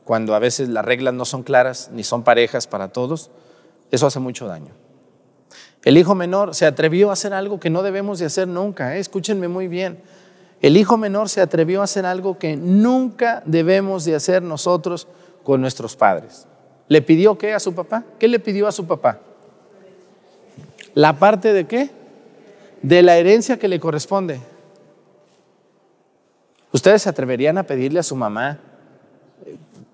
cuando 0.04 0.34
a 0.34 0.38
veces 0.38 0.70
las 0.70 0.86
reglas 0.86 1.12
no 1.12 1.26
son 1.26 1.42
claras 1.42 1.90
ni 1.92 2.02
son 2.02 2.22
parejas 2.22 2.66
para 2.66 2.88
todos, 2.88 3.30
eso 3.90 4.06
hace 4.06 4.20
mucho 4.20 4.46
daño. 4.46 4.72
El 5.84 5.96
hijo 5.96 6.14
menor 6.14 6.54
se 6.54 6.66
atrevió 6.66 7.10
a 7.10 7.12
hacer 7.12 7.32
algo 7.32 7.60
que 7.60 7.70
no 7.70 7.82
debemos 7.82 8.18
de 8.18 8.26
hacer 8.26 8.48
nunca, 8.48 8.96
¿eh? 8.96 9.00
escúchenme 9.00 9.48
muy 9.48 9.68
bien. 9.68 10.00
El 10.60 10.76
hijo 10.76 10.96
menor 10.96 11.28
se 11.28 11.40
atrevió 11.40 11.80
a 11.80 11.84
hacer 11.84 12.04
algo 12.04 12.38
que 12.38 12.56
nunca 12.56 13.42
debemos 13.46 14.04
de 14.04 14.16
hacer 14.16 14.42
nosotros 14.42 15.06
con 15.44 15.60
nuestros 15.60 15.94
padres. 15.94 16.46
¿Le 16.88 17.00
pidió 17.00 17.38
qué 17.38 17.54
a 17.54 17.60
su 17.60 17.74
papá? 17.74 18.04
¿Qué 18.18 18.26
le 18.26 18.40
pidió 18.40 18.66
a 18.66 18.72
su 18.72 18.86
papá? 18.86 19.20
¿La 20.94 21.18
parte 21.18 21.52
de 21.52 21.66
qué? 21.66 21.90
De 22.82 23.02
la 23.02 23.16
herencia 23.16 23.58
que 23.58 23.68
le 23.68 23.78
corresponde. 23.78 24.40
¿Ustedes 26.72 27.02
se 27.02 27.08
atreverían 27.08 27.56
a 27.56 27.62
pedirle 27.62 28.00
a 28.00 28.02
su 28.02 28.16
mamá, 28.16 28.58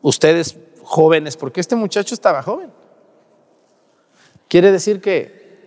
ustedes 0.03 0.57
jóvenes, 0.83 1.37
porque 1.37 1.61
este 1.61 1.77
muchacho 1.77 2.15
estaba 2.15 2.43
joven? 2.43 2.71
Quiere 4.55 4.71
decir 4.71 5.01
que 5.01 5.59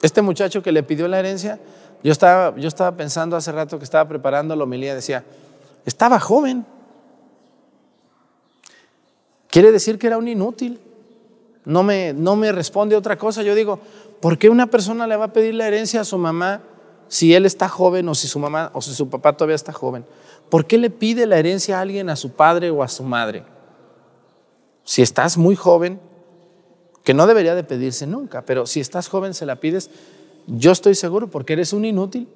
este 0.00 0.22
muchacho 0.22 0.62
que 0.62 0.72
le 0.72 0.82
pidió 0.82 1.06
la 1.08 1.18
herencia, 1.18 1.60
yo 2.02 2.10
estaba, 2.10 2.56
yo 2.56 2.68
estaba 2.68 2.96
pensando 2.96 3.36
hace 3.36 3.52
rato 3.52 3.76
que 3.76 3.84
estaba 3.84 4.08
preparando 4.08 4.56
la 4.56 4.64
homilía, 4.64 4.94
decía, 4.94 5.24
estaba 5.84 6.18
joven. 6.18 6.64
Quiere 9.50 9.70
decir 9.70 9.98
que 9.98 10.06
era 10.06 10.16
un 10.16 10.26
inútil. 10.26 10.80
No 11.66 11.82
me, 11.82 12.14
no 12.14 12.34
me 12.34 12.50
responde 12.50 12.96
otra 12.96 13.18
cosa. 13.18 13.42
Yo 13.42 13.54
digo, 13.54 13.78
¿por 14.22 14.38
qué 14.38 14.48
una 14.48 14.68
persona 14.68 15.06
le 15.06 15.16
va 15.16 15.26
a 15.26 15.32
pedir 15.34 15.52
la 15.52 15.68
herencia 15.68 16.00
a 16.00 16.04
su 16.04 16.16
mamá 16.16 16.62
si 17.08 17.34
él 17.34 17.44
está 17.44 17.68
joven 17.68 18.08
o 18.08 18.14
si 18.14 18.26
su 18.26 18.38
mamá 18.38 18.70
o 18.72 18.80
si 18.80 18.94
su 18.94 19.10
papá 19.10 19.34
todavía 19.36 19.56
está 19.56 19.74
joven? 19.74 20.06
¿Por 20.48 20.64
qué 20.64 20.78
le 20.78 20.88
pide 20.88 21.26
la 21.26 21.36
herencia 21.36 21.76
a 21.76 21.82
alguien, 21.82 22.08
a 22.08 22.16
su 22.16 22.32
padre 22.32 22.70
o 22.70 22.82
a 22.82 22.88
su 22.88 23.02
madre? 23.02 23.44
Si 24.82 25.02
estás 25.02 25.36
muy 25.36 25.56
joven, 25.56 26.00
que 27.04 27.14
no 27.14 27.26
debería 27.26 27.54
de 27.54 27.64
pedirse 27.64 28.06
nunca, 28.06 28.42
pero 28.44 28.66
si 28.66 28.80
estás 28.80 29.08
joven 29.08 29.34
se 29.34 29.46
la 29.46 29.56
pides, 29.56 29.90
yo 30.46 30.72
estoy 30.72 30.94
seguro 30.94 31.28
porque 31.28 31.54
eres 31.54 31.72
un 31.72 31.84
inútil. 31.84 32.28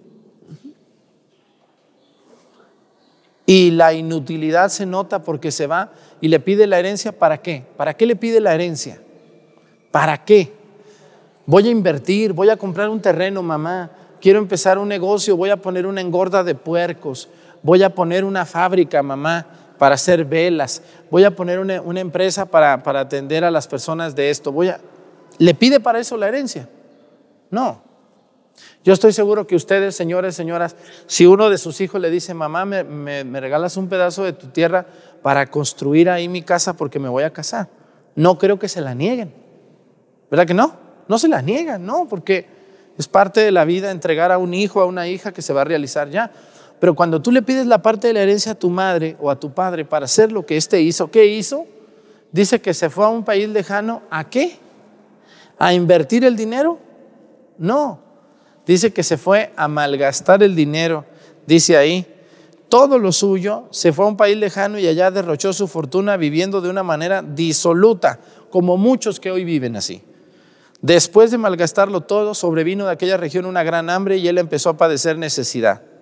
Y 3.47 3.73
la 3.73 3.93
inutilidad 3.93 4.71
se 4.71 4.87
nota 4.87 5.23
porque 5.23 5.51
se 5.51 5.67
va 5.67 5.93
y 6.21 6.29
le 6.29 6.41
pide 6.41 6.67
la 6.67 6.79
herencia, 6.79 7.13
¿para 7.13 7.43
qué? 7.43 7.65
¿Para 7.77 7.95
qué 7.95 8.07
le 8.07 8.17
pide 8.17 8.41
la 8.41 8.55
herencia? 8.55 9.03
¿Para 9.91 10.25
qué? 10.25 10.53
Voy 11.45 11.69
a 11.69 11.71
invertir, 11.71 12.33
voy 12.33 12.49
a 12.49 12.57
comprar 12.57 12.89
un 12.89 13.01
terreno, 13.01 13.43
mamá, 13.43 13.91
quiero 14.21 14.39
empezar 14.39 14.79
un 14.79 14.89
negocio, 14.89 15.37
voy 15.37 15.51
a 15.51 15.59
poner 15.59 15.87
una 15.87 16.01
engorda 16.01 16.43
de 16.43 16.55
puercos, 16.55 17.29
voy 17.63 17.83
a 17.83 17.95
poner 17.95 18.25
una 18.25 18.47
fábrica, 18.47 19.03
mamá, 19.03 19.47
para 19.85 19.97
hacer 19.97 20.25
velas, 20.25 20.81
voy 21.11 21.25
a 21.25 21.37
poner 21.37 21.59
una, 21.59 22.01
empresa 22.01 22.47
para, 22.47 22.83
para 22.83 23.01
atender 23.01 23.45
a 23.45 23.51
las 23.51 23.69
personas 23.69 24.17
de 24.17 24.31
esto, 24.31 24.51
voy 24.51 24.69
a... 24.69 24.81
¿Le 25.37 25.53
pide 25.53 25.79
para 25.79 25.99
eso 25.99 26.17
la 26.17 26.27
herencia? 26.27 26.67
No, 27.51 27.83
yo 28.83 28.95
estoy 28.95 29.13
seguro 29.13 29.47
que 29.47 29.55
ustedes, 29.55 29.95
señores, 29.95 30.35
señoras, 30.35 30.75
si 31.07 31.27
uno 31.27 31.51
de 31.51 31.59
sus 31.59 31.83
hijos 31.83 32.01
le 32.01 32.09
dice, 32.09 32.33
mamá, 32.33 32.65
me, 32.65 33.41
regalas 33.41 33.77
un 33.77 33.91
pedazo 33.91 34.25
de 34.25 34.33
tu 34.33 34.47
tierra 34.47 34.87
para 35.21 35.51
construir 35.51 36.09
ahí 36.09 36.31
mi 36.31 36.41
casa 36.41 36.73
porque 36.73 36.99
me 36.99 37.11
voy 37.11 37.25
a 37.25 37.31
casar, 37.35 37.69
no 38.15 38.39
creo 38.39 38.59
que 38.59 38.71
se 38.71 38.81
la 38.81 38.95
nieguen. 38.95 39.35
¿Verdad 40.31 40.47
que 40.47 40.55
no? 40.55 40.79
No 41.09 41.19
se 41.19 41.29
la 41.29 41.43
niegan, 41.43 41.85
no, 41.85 42.09
porque 42.09 42.47
es 42.97 43.07
parte 43.07 43.43
de 43.43 43.53
la 43.53 43.67
vida 43.67 43.91
entregar 43.91 44.33
a 44.33 44.39
un 44.39 44.55
hijo, 44.55 44.81
a 44.81 44.87
una 44.87 45.09
hija 45.09 45.31
que 45.31 45.43
se 45.43 45.53
va 45.53 45.61
a 45.61 45.65
realizar 45.65 46.09
ya. 46.09 46.33
Pero 46.85 46.95
cuando 46.95 47.23
tú 47.23 47.33
le 47.33 47.41
pides 47.41 47.67
la 47.67 47.81
parte 47.81 48.09
de 48.09 48.13
la 48.13 48.21
herencia 48.21 48.53
a 48.53 48.55
tu 48.55 48.69
madre 48.69 49.17
o 49.19 49.31
a 49.31 49.41
tu 49.41 49.55
padre 49.55 49.87
para 49.87 50.05
hacer 50.05 50.31
lo 50.31 50.45
que 50.45 50.59
éste 50.59 50.83
hizo, 50.83 51.11
¿qué 51.11 51.25
hizo? 51.25 51.65
Dice 52.31 52.61
que 52.61 52.75
se 52.75 52.91
fue 52.91 53.07
a 53.07 53.09
un 53.09 53.25
país 53.25 53.49
lejano, 53.49 54.03
¿a 54.11 54.29
qué? 54.29 54.59
¿A 55.59 55.73
invertir 55.73 56.27
el 56.27 56.37
dinero? 56.37 56.79
No, 57.57 58.05
Dice 58.67 58.93
que 58.93 59.03
se 59.03 59.17
fue 59.17 59.51
a 59.57 59.67
malgastar 59.67 60.43
el 60.43 60.55
dinero, 60.55 61.07
dice 61.47 61.79
ahí, 61.79 62.07
todo 62.69 62.99
lo 62.99 63.13
suyo, 63.13 63.65
se 63.71 63.91
fue 63.95 64.05
a 64.05 64.09
un 64.09 64.19
país 64.19 64.37
lejano 64.37 64.79
y 64.79 64.87
allá 64.87 65.11
derrochó 65.11 65.55
su 65.55 65.67
fortuna 65.67 66.19
viviendo 66.19 66.61
de 66.61 66.69
una 66.69 66.83
manera 66.83 67.23
disoluta, 67.23 68.21
como 68.51 68.77
muchos 68.77 69.21
que 69.21 69.31
hoy 69.31 69.45
viven 69.45 69.75
así. 69.77 70.03
Después 70.83 71.31
de 71.31 71.39
malgastarlo 71.39 72.03
todo, 72.03 72.35
sobrevino 72.35 72.85
de 72.85 72.93
aquella 72.93 73.17
región 73.17 73.47
una 73.47 73.63
gran 73.63 73.89
hambre 73.89 74.19
y 74.19 74.29
él 74.29 74.37
empezó 74.37 74.69
a 74.69 74.77
padecer 74.77 75.17
necesidad. 75.17 75.94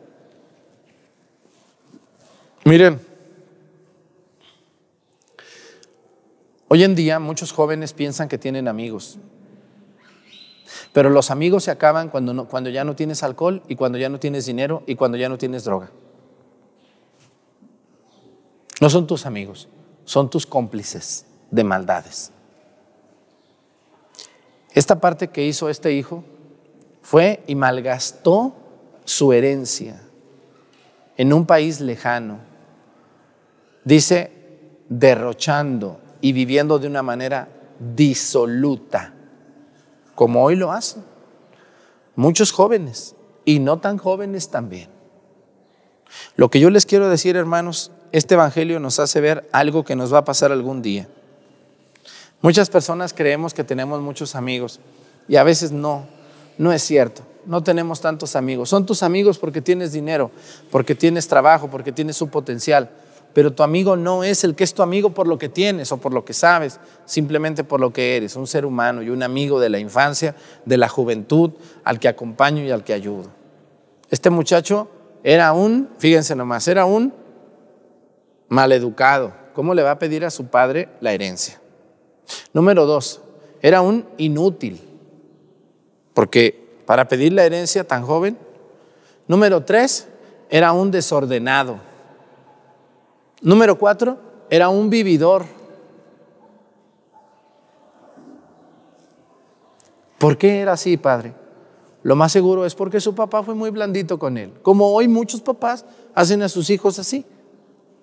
Miren, 2.65 3.01
hoy 6.69 6.85
en 6.85 6.95
día 6.95 7.19
muchos 7.19 7.53
jóvenes 7.53 7.93
piensan 7.93 8.29
que 8.29 8.39
tienen 8.39 8.69
amigos. 8.69 9.19
Pero 10.93 11.11
los 11.11 11.31
amigos 11.31 11.65
se 11.65 11.71
acaban 11.71 12.09
cuando, 12.09 12.47
cuando 12.47 12.71
ya 12.71 12.85
no 12.85 12.95
tienes 12.95 13.23
alcohol 13.23 13.63
y 13.67 13.77
cuando 13.77 13.99
ya 13.99 14.09
no 14.09 14.21
tienes 14.21 14.47
dinero 14.47 14.85
y 14.87 14.95
cuando 14.95 15.17
ya 15.17 15.29
no 15.29 15.39
tienes 15.39 15.65
droga. 15.65 15.91
No 18.81 18.91
son 18.91 19.07
tus 19.07 19.27
amigos, 19.27 19.69
son 20.05 20.31
tus 20.31 20.47
cómplices 20.47 21.27
de 21.51 21.65
maldades. 21.65 22.31
Esta 24.73 25.01
parte 25.01 25.29
que 25.29 25.45
hizo 25.45 25.69
este 25.69 25.93
hijo 25.93 26.25
fue 27.03 27.43
y 27.47 27.55
malgastó 27.55 28.55
su 29.05 29.33
herencia 29.33 30.01
en 31.17 31.33
un 31.33 31.47
país 31.47 31.81
lejano. 31.81 32.52
Dice, 33.85 34.31
derrochando 34.89 36.01
y 36.21 36.33
viviendo 36.33 36.79
de 36.79 36.87
una 36.87 37.03
manera 37.03 37.49
disoluta 37.79 39.13
como 40.15 40.45
hoy 40.45 40.57
lo 40.57 40.73
hacen. 40.73 41.03
Muchos 42.15 42.53
jóvenes 42.53 43.17
y 43.45 43.59
no 43.59 43.79
tan 43.81 43.99
jóvenes 43.99 44.51
también. 44.51 44.89
Lo 46.37 46.51
que 46.51 46.61
yo 46.61 46.71
les 46.71 46.87
quiero 46.87 47.09
decir, 47.09 47.37
hermanos, 47.37 47.91
este 48.13 48.35
Evangelio 48.35 48.79
nos 48.79 48.99
hace 48.99 49.21
ver 49.21 49.49
algo 49.53 49.85
que 49.85 49.97
nos 49.97 50.13
va 50.13 50.19
a 50.19 50.25
pasar 50.25 50.53
algún 50.53 50.83
día. 50.83 51.09
Muchas 52.43 52.69
personas 52.69 53.15
creemos 53.15 53.55
que 53.55 53.65
tenemos 53.65 54.01
muchos 54.01 54.35
amigos 54.35 54.81
y 55.29 55.37
a 55.37 55.43
veces 55.43 55.73
no, 55.73 56.07
no 56.59 56.73
es 56.73 56.83
cierto. 56.83 57.23
No 57.47 57.63
tenemos 57.63 58.01
tantos 58.01 58.37
amigos. 58.37 58.69
Son 58.69 58.87
tus 58.87 59.03
amigos 59.03 59.39
porque 59.39 59.61
tienes 59.61 59.91
dinero, 59.93 60.31
porque 60.71 60.95
tienes 60.95 61.27
trabajo, 61.27 61.69
porque 61.69 61.91
tienes 61.91 62.17
su 62.17 62.29
potencial 62.29 62.91
pero 63.35 63.53
tu 63.53 63.63
amigo 63.63 63.97
no 63.97 64.25
es 64.25 64.45
el 64.45 64.55
que 64.55 64.65
es 64.65 64.75
tu 64.75 64.83
amigo 64.83 65.11
por 65.11 65.27
lo 65.27 65.39
que 65.39 65.49
tienes 65.49 65.91
o 65.93 65.97
por 65.97 66.13
lo 66.13 66.25
que 66.25 66.33
sabes, 66.33 66.79
simplemente 67.05 67.65
por 67.65 67.81
lo 67.81 67.93
que 67.93 68.17
eres, 68.17 68.37
un 68.37 68.47
ser 68.47 68.67
humano 68.67 69.03
y 69.03 69.11
un 69.11 69.23
amigo 69.23 69.59
de 69.61 69.71
la 69.71 69.79
infancia, 69.79 70.35
de 70.65 70.77
la 70.77 70.89
juventud, 70.89 71.51
al 71.85 71.99
que 71.99 72.09
acompaño 72.09 72.63
y 72.63 72.71
al 72.71 72.85
que 72.85 72.93
ayudo. 72.93 73.31
Este 74.11 74.31
muchacho 74.31 74.89
era 75.25 75.53
un, 75.53 75.89
fíjense 75.99 76.35
nomás, 76.35 76.69
era 76.69 76.85
un 76.85 77.15
maleducado. 78.49 79.33
¿Cómo 79.55 79.75
le 79.75 79.83
va 79.83 79.93
a 79.93 79.99
pedir 79.99 80.25
a 80.25 80.31
su 80.31 80.47
padre 80.47 80.89
la 81.01 81.13
herencia? 81.13 81.61
Número 82.53 82.87
dos, 82.87 83.23
era 83.61 83.81
un 83.81 84.07
inútil, 84.19 84.81
porque 86.15 86.63
para 86.85 87.09
pedir 87.09 87.33
la 87.33 87.45
herencia 87.45 87.85
tan 87.85 88.05
joven. 88.05 88.37
Número 89.27 89.65
tres, 89.65 90.09
era 90.51 90.73
un 90.73 90.91
desordenado 90.91 91.92
Número 93.43 93.77
cuatro, 93.77 94.19
era 94.49 94.69
un 94.69 94.89
vividor. 94.89 95.45
¿Por 100.19 100.39
qué 100.39 100.61
era 100.61 100.75
así, 100.75 100.97
padre? 100.97 101.35
Lo 102.05 102.15
más 102.15 102.31
seguro 102.31 102.65
es 102.65 102.77
porque 102.77 103.01
su 103.01 103.15
papá 103.15 103.43
fue 103.43 103.57
muy 103.57 103.71
blandito 103.71 104.19
con 104.19 104.39
él. 104.39 104.53
Como 104.63 104.93
hoy 104.93 105.09
muchos 105.09 105.41
papás 105.41 105.85
hacen 106.15 106.43
a 106.43 106.49
sus 106.49 106.71
hijos 106.71 107.01
así, 107.01 107.27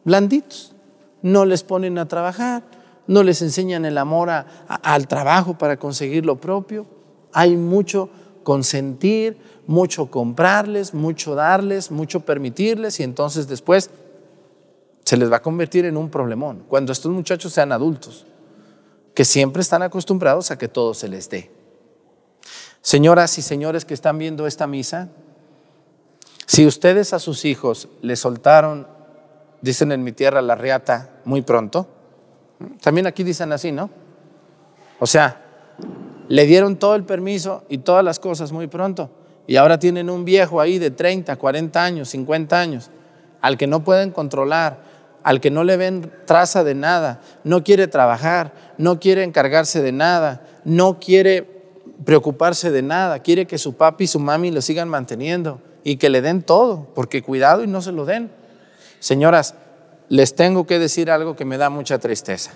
blanditos. 0.04 0.76
No 1.22 1.46
les 1.46 1.64
ponen 1.64 1.98
a 1.98 2.08
trabajar, 2.08 2.64
no 3.08 3.24
les 3.24 3.42
enseñan 3.42 3.86
el 3.86 3.98
amor 3.98 4.30
al 4.30 5.08
trabajo 5.08 5.58
para 5.58 5.78
conseguir 5.78 6.26
lo 6.26 6.36
propio. 6.36 6.86
Hay 7.32 7.56
mucho 7.56 8.10
consentir, 8.44 9.38
mucho 9.68 10.12
comprarles, 10.12 10.94
mucho 10.94 11.36
darles, 11.36 11.92
mucho 11.92 12.22
permitirles 12.22 13.00
y 13.00 13.04
entonces 13.04 13.48
después 13.48 13.90
se 15.10 15.18
les 15.18 15.32
va 15.32 15.38
a 15.38 15.42
convertir 15.42 15.86
en 15.86 15.98
un 15.98 16.12
problemón. 16.12 16.66
Cuando 16.68 16.92
estos 16.92 17.12
muchachos 17.12 17.52
sean 17.52 17.72
adultos, 17.72 18.28
que 19.16 19.26
siempre 19.26 19.64
están 19.64 19.82
acostumbrados 19.82 20.52
a 20.52 20.58
que 20.60 20.68
todo 20.68 20.94
se 20.94 21.08
les 21.08 21.28
dé. 21.32 21.50
Señoras 22.84 23.36
y 23.40 23.42
señores 23.42 23.86
que 23.86 23.96
están 23.96 24.20
viendo 24.20 24.46
esta 24.46 24.68
misa, 24.68 25.10
si 26.46 26.68
ustedes 26.68 27.14
a 27.14 27.18
sus 27.18 27.44
hijos 27.46 27.90
les 28.04 28.20
soltaron, 28.20 28.86
dicen 29.64 29.92
en 29.92 30.04
mi 30.04 30.12
tierra, 30.12 30.44
la 30.44 30.54
riata 30.54 31.10
muy 31.26 31.42
pronto, 31.42 31.88
también 32.80 33.08
aquí 33.08 33.24
dicen 33.24 33.52
así, 33.52 33.72
¿no? 33.72 33.90
O 35.00 35.08
sea, 35.08 35.42
le 36.28 36.46
dieron 36.46 36.76
todo 36.76 36.94
el 36.94 37.04
permiso 37.04 37.64
y 37.68 37.80
todas 37.80 38.06
las 38.06 38.20
cosas 38.20 38.52
muy 38.52 38.68
pronto. 38.68 39.10
Y 39.48 39.56
ahora 39.56 39.80
tienen 39.80 40.08
un 40.08 40.24
viejo 40.24 40.62
ahí 40.62 40.78
de 40.78 40.92
30, 40.92 41.36
40 41.36 41.84
años, 41.84 42.10
50 42.10 42.60
años, 42.60 42.92
al 43.42 43.58
que 43.58 43.66
no 43.66 43.84
pueden 43.84 44.12
controlar, 44.12 44.89
al 45.24 45.42
que 45.42 45.52
no 45.52 45.64
le 45.64 45.78
ven 45.78 46.12
traza 46.26 46.64
de 46.64 46.76
nada, 46.76 47.22
no 47.44 47.64
quiere 47.64 47.88
trabajar, 47.88 48.54
no 48.78 49.00
quiere 49.00 49.24
encargarse 49.24 49.82
de 49.82 49.92
nada, 49.92 50.42
no 50.64 51.00
quiere 51.00 51.60
preocuparse 52.06 52.72
de 52.72 52.82
nada, 52.82 53.20
quiere 53.20 53.46
que 53.46 53.58
su 53.58 53.76
papi 53.76 54.06
y 54.06 54.08
su 54.08 54.20
mami 54.20 54.52
lo 54.52 54.62
sigan 54.62 54.90
manteniendo 54.90 55.62
y 55.84 55.98
que 55.98 56.10
le 56.10 56.22
den 56.22 56.42
todo, 56.42 56.88
porque 56.96 57.22
cuidado 57.22 57.64
y 57.64 57.68
no 57.68 57.82
se 57.82 57.92
lo 57.92 58.06
den. 58.06 58.32
Señoras, 59.00 59.56
les 60.08 60.36
tengo 60.36 60.66
que 60.66 60.80
decir 60.80 61.12
algo 61.12 61.36
que 61.36 61.46
me 61.46 61.58
da 61.58 61.70
mucha 61.70 62.00
tristeza. 62.00 62.52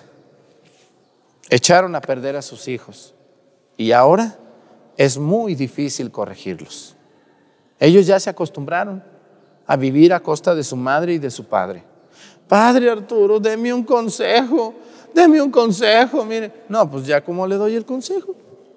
Echaron 1.50 1.94
a 1.94 2.00
perder 2.00 2.36
a 2.36 2.42
sus 2.42 2.68
hijos 2.68 3.14
y 3.76 3.92
ahora 3.92 4.38
es 4.96 5.18
muy 5.18 5.54
difícil 5.54 6.10
corregirlos. 6.10 6.96
Ellos 7.78 8.06
ya 8.06 8.18
se 8.18 8.30
acostumbraron 8.30 9.02
a 9.66 9.76
vivir 9.76 10.12
a 10.12 10.20
costa 10.20 10.54
de 10.54 10.64
su 10.64 10.76
madre 10.76 11.14
y 11.14 11.18
de 11.18 11.30
su 11.30 11.46
padre. 11.46 11.84
Padre 12.48 12.90
Arturo, 12.90 13.40
deme 13.40 13.72
un 13.72 13.84
consejo, 13.84 14.74
deme 15.14 15.40
un 15.40 15.50
consejo. 15.50 16.24
Mire, 16.24 16.64
no, 16.68 16.90
pues 16.90 17.06
ya 17.06 17.24
cómo 17.24 17.46
le 17.46 17.56
doy 17.56 17.74
el 17.74 17.84
consejo. 17.84 18.34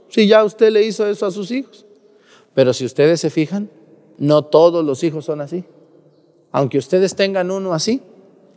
Si 0.10 0.28
ya 0.28 0.44
usted 0.44 0.72
le 0.72 0.84
hizo 0.84 1.06
eso 1.06 1.26
a 1.26 1.32
sus 1.32 1.52
hijos. 1.52 1.86
Pero 2.54 2.74
si 2.74 2.86
ustedes 2.86 3.20
se 3.20 3.30
fijan, 3.30 3.70
no 4.18 4.44
todos 4.44 4.84
los 4.84 5.04
hijos 5.04 5.26
son 5.26 5.42
así. 5.42 5.64
Aunque 6.52 6.78
ustedes 6.78 7.16
tengan 7.16 7.52
uno 7.52 7.74
así, 7.74 8.02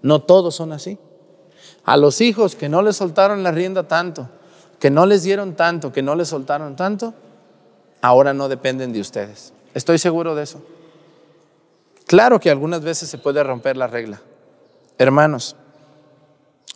no 0.03 0.23
todos 0.23 0.55
son 0.55 0.73
así. 0.73 0.99
A 1.85 1.97
los 1.97 2.21
hijos 2.21 2.55
que 2.55 2.69
no 2.69 2.83
les 2.83 2.97
soltaron 2.97 3.43
la 3.43 3.51
rienda 3.51 3.87
tanto, 3.89 4.29
que 4.79 4.91
no 4.91 5.07
les 5.07 5.23
dieron 5.23 5.55
tanto, 5.55 5.93
que 5.93 6.03
no 6.03 6.15
les 6.15 6.29
soltaron 6.29 6.77
tanto, 6.77 7.13
ahora 8.01 8.33
no 8.33 8.49
dependen 8.49 8.93
de 8.93 9.01
ustedes. 9.01 9.53
Estoy 9.75 9.99
seguro 9.99 10.35
de 10.35 10.45
eso. 10.45 10.63
Claro 12.07 12.41
que 12.41 12.51
algunas 12.51 12.83
veces 12.83 13.09
se 13.09 13.19
puede 13.19 13.43
romper 13.43 13.77
la 13.77 13.87
regla. 13.87 14.21
Hermanos, 15.01 15.57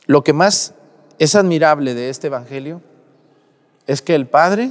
lo 0.07 0.25
que 0.25 0.33
más 0.33 0.73
es 1.19 1.35
admirable 1.35 1.93
de 1.93 2.09
este 2.09 2.29
Evangelio 2.29 2.81
es 3.87 4.01
que 4.01 4.15
el 4.15 4.27
Padre, 4.27 4.71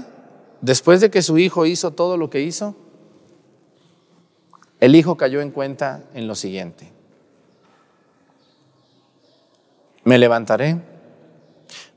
después 0.61 1.01
de 1.01 1.11
que 1.11 1.21
su 1.21 1.37
Hijo 1.37 1.67
hizo 1.67 1.91
todo 1.91 2.17
lo 2.17 2.31
que 2.31 2.41
hizo, 2.41 2.75
el 4.79 4.95
Hijo 4.95 5.17
cayó 5.17 5.39
en 5.39 5.51
cuenta 5.51 6.03
en 6.15 6.25
lo 6.25 6.33
siguiente. 6.33 6.91
Me 10.03 10.17
levantaré, 10.17 10.81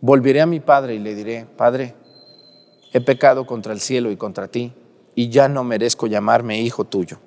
volveré 0.03 0.43
a 0.43 0.47
mi 0.47 0.61
Padre 0.61 0.97
y 0.97 0.99
le 0.99 1.15
diré, 1.15 1.47
Padre, 1.57 1.95
he 2.93 3.01
pecado 3.01 3.47
contra 3.47 3.73
el 3.73 3.81
cielo 3.81 4.11
y 4.11 4.19
contra 4.19 4.49
ti, 4.49 4.75
y 5.15 5.31
ya 5.31 5.49
no 5.49 5.65
merezco 5.65 6.07
llamarme 6.07 6.61
hijo 6.61 6.85
tuyo. 6.85 7.19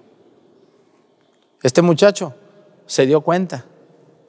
Este 1.64 1.82
muchacho 1.82 2.36
se 2.86 3.08
dio 3.08 3.22
cuenta 3.22 3.66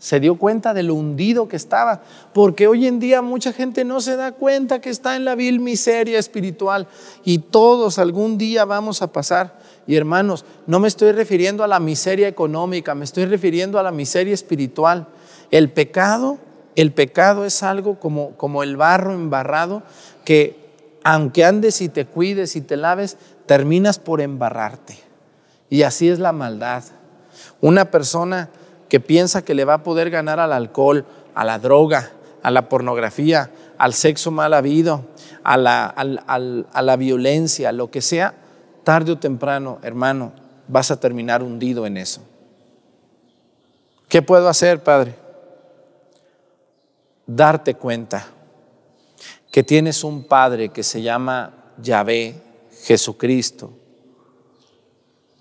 se 0.00 0.18
dio 0.18 0.36
cuenta 0.36 0.72
de 0.72 0.82
lo 0.82 0.94
hundido 0.94 1.46
que 1.46 1.56
estaba, 1.56 2.00
porque 2.32 2.66
hoy 2.66 2.86
en 2.86 2.98
día 2.98 3.20
mucha 3.20 3.52
gente 3.52 3.84
no 3.84 4.00
se 4.00 4.16
da 4.16 4.32
cuenta 4.32 4.80
que 4.80 4.88
está 4.88 5.14
en 5.14 5.26
la 5.26 5.34
vil 5.34 5.60
miseria 5.60 6.18
espiritual 6.18 6.88
y 7.22 7.38
todos 7.38 7.98
algún 7.98 8.38
día 8.38 8.64
vamos 8.64 9.02
a 9.02 9.12
pasar. 9.12 9.58
Y 9.86 9.96
hermanos, 9.96 10.46
no 10.66 10.80
me 10.80 10.88
estoy 10.88 11.12
refiriendo 11.12 11.62
a 11.62 11.68
la 11.68 11.80
miseria 11.80 12.28
económica, 12.28 12.94
me 12.94 13.04
estoy 13.04 13.26
refiriendo 13.26 13.78
a 13.78 13.82
la 13.82 13.92
miseria 13.92 14.32
espiritual. 14.32 15.06
El 15.50 15.70
pecado, 15.70 16.38
el 16.76 16.92
pecado 16.92 17.44
es 17.44 17.62
algo 17.62 18.00
como, 18.00 18.30
como 18.38 18.62
el 18.62 18.78
barro 18.78 19.12
embarrado 19.12 19.82
que 20.24 20.58
aunque 21.04 21.44
andes 21.44 21.82
y 21.82 21.90
te 21.90 22.06
cuides 22.06 22.56
y 22.56 22.62
te 22.62 22.78
laves, 22.78 23.18
terminas 23.44 23.98
por 23.98 24.22
embarrarte. 24.22 24.96
Y 25.68 25.82
así 25.82 26.08
es 26.08 26.18
la 26.18 26.32
maldad. 26.32 26.84
Una 27.60 27.90
persona 27.90 28.48
que 28.90 29.00
piensa 29.00 29.42
que 29.42 29.54
le 29.54 29.64
va 29.64 29.74
a 29.74 29.82
poder 29.82 30.10
ganar 30.10 30.40
al 30.40 30.52
alcohol, 30.52 31.06
a 31.34 31.44
la 31.44 31.58
droga, 31.58 32.10
a 32.42 32.50
la 32.50 32.68
pornografía, 32.68 33.50
al 33.78 33.94
sexo 33.94 34.30
mal 34.30 34.52
habido, 34.52 35.06
a 35.44 35.56
la, 35.56 35.86
a 35.86 36.82
la 36.82 36.96
violencia, 36.96 37.72
lo 37.72 37.90
que 37.90 38.02
sea, 38.02 38.34
tarde 38.84 39.12
o 39.12 39.18
temprano, 39.18 39.78
hermano, 39.82 40.32
vas 40.66 40.90
a 40.90 40.98
terminar 40.98 41.42
hundido 41.42 41.86
en 41.86 41.96
eso. 41.96 42.20
¿Qué 44.08 44.22
puedo 44.22 44.48
hacer, 44.48 44.82
Padre? 44.82 45.14
Darte 47.26 47.74
cuenta 47.74 48.26
que 49.52 49.62
tienes 49.62 50.02
un 50.02 50.24
Padre 50.24 50.70
que 50.70 50.82
se 50.82 51.00
llama 51.00 51.72
Yahvé, 51.78 52.34
Jesucristo, 52.82 53.70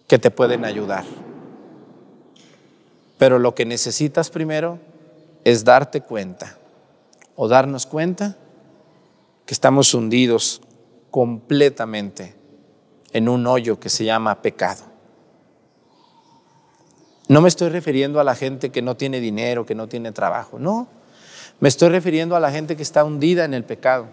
que 0.08 0.20
te 0.20 0.30
pueden 0.30 0.66
ayudar. 0.66 1.04
Pero 3.20 3.38
lo 3.38 3.54
que 3.54 3.66
necesitas 3.66 4.30
primero 4.30 4.80
es 5.44 5.66
darte 5.66 6.00
cuenta 6.00 6.58
o 7.36 7.50
darnos 7.50 7.86
cuenta 7.86 8.38
que 9.46 9.54
estamos 9.54 9.94
hundidos 9.94 10.62
completamente 11.12 12.34
en 13.12 13.28
un 13.28 13.46
hoyo 13.46 13.78
que 13.78 13.90
se 13.90 14.06
llama 14.06 14.42
pecado. 14.42 14.84
No 17.28 17.42
me 17.42 17.50
estoy 17.50 17.68
refiriendo 17.68 18.22
a 18.22 18.24
la 18.24 18.36
gente 18.36 18.72
que 18.72 18.82
no 18.82 18.96
tiene 18.96 19.20
dinero, 19.20 19.66
que 19.66 19.76
no 19.76 19.88
tiene 19.88 20.14
trabajo, 20.14 20.58
no. 20.58 20.88
Me 21.60 21.68
estoy 21.68 21.90
refiriendo 21.90 22.38
a 22.38 22.40
la 22.40 22.52
gente 22.52 22.78
que 22.78 22.84
está 22.84 23.04
hundida 23.04 23.44
en 23.44 23.54
el 23.54 23.66
pecado. 23.66 24.08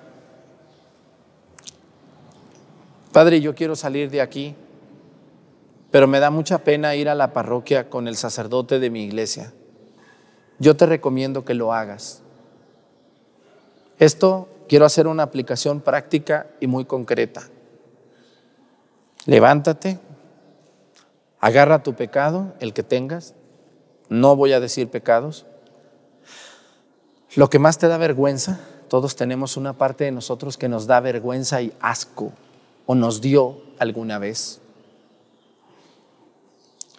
Padre, 3.12 3.40
yo 3.40 3.54
quiero 3.54 3.76
salir 3.76 4.10
de 4.10 4.20
aquí 4.20 4.56
pero 5.96 6.08
me 6.08 6.20
da 6.20 6.28
mucha 6.28 6.58
pena 6.58 6.94
ir 6.94 7.08
a 7.08 7.14
la 7.14 7.32
parroquia 7.32 7.88
con 7.88 8.06
el 8.06 8.18
sacerdote 8.18 8.78
de 8.78 8.90
mi 8.90 9.04
iglesia. 9.04 9.54
Yo 10.58 10.76
te 10.76 10.84
recomiendo 10.84 11.46
que 11.46 11.54
lo 11.54 11.72
hagas. 11.72 12.20
Esto 13.98 14.46
quiero 14.68 14.84
hacer 14.84 15.06
una 15.06 15.22
aplicación 15.22 15.80
práctica 15.80 16.48
y 16.60 16.66
muy 16.66 16.84
concreta. 16.84 17.48
Levántate, 19.24 19.98
agarra 21.40 21.82
tu 21.82 21.94
pecado, 21.94 22.52
el 22.60 22.74
que 22.74 22.82
tengas. 22.82 23.32
No 24.10 24.36
voy 24.36 24.52
a 24.52 24.60
decir 24.60 24.90
pecados. 24.90 25.46
Lo 27.36 27.48
que 27.48 27.58
más 27.58 27.78
te 27.78 27.88
da 27.88 27.96
vergüenza, 27.96 28.60
todos 28.88 29.16
tenemos 29.16 29.56
una 29.56 29.72
parte 29.72 30.04
de 30.04 30.12
nosotros 30.12 30.58
que 30.58 30.68
nos 30.68 30.86
da 30.86 31.00
vergüenza 31.00 31.62
y 31.62 31.72
asco 31.80 32.34
o 32.84 32.94
nos 32.94 33.22
dio 33.22 33.62
alguna 33.78 34.18
vez. 34.18 34.60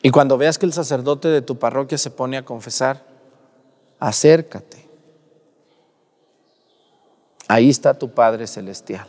Y 0.02 0.12
cuando 0.12 0.38
veas 0.38 0.58
que 0.58 0.66
el 0.66 0.74
sacerdote 0.74 1.28
de 1.28 1.42
tu 1.42 1.58
parroquia 1.58 1.98
se 1.98 2.12
pone 2.12 2.38
a 2.38 2.46
confesar, 2.46 3.04
acércate. 4.00 4.88
Ahí 7.48 7.70
está 7.70 7.98
tu 7.98 8.10
Padre 8.12 8.46
Celestial. 8.46 9.08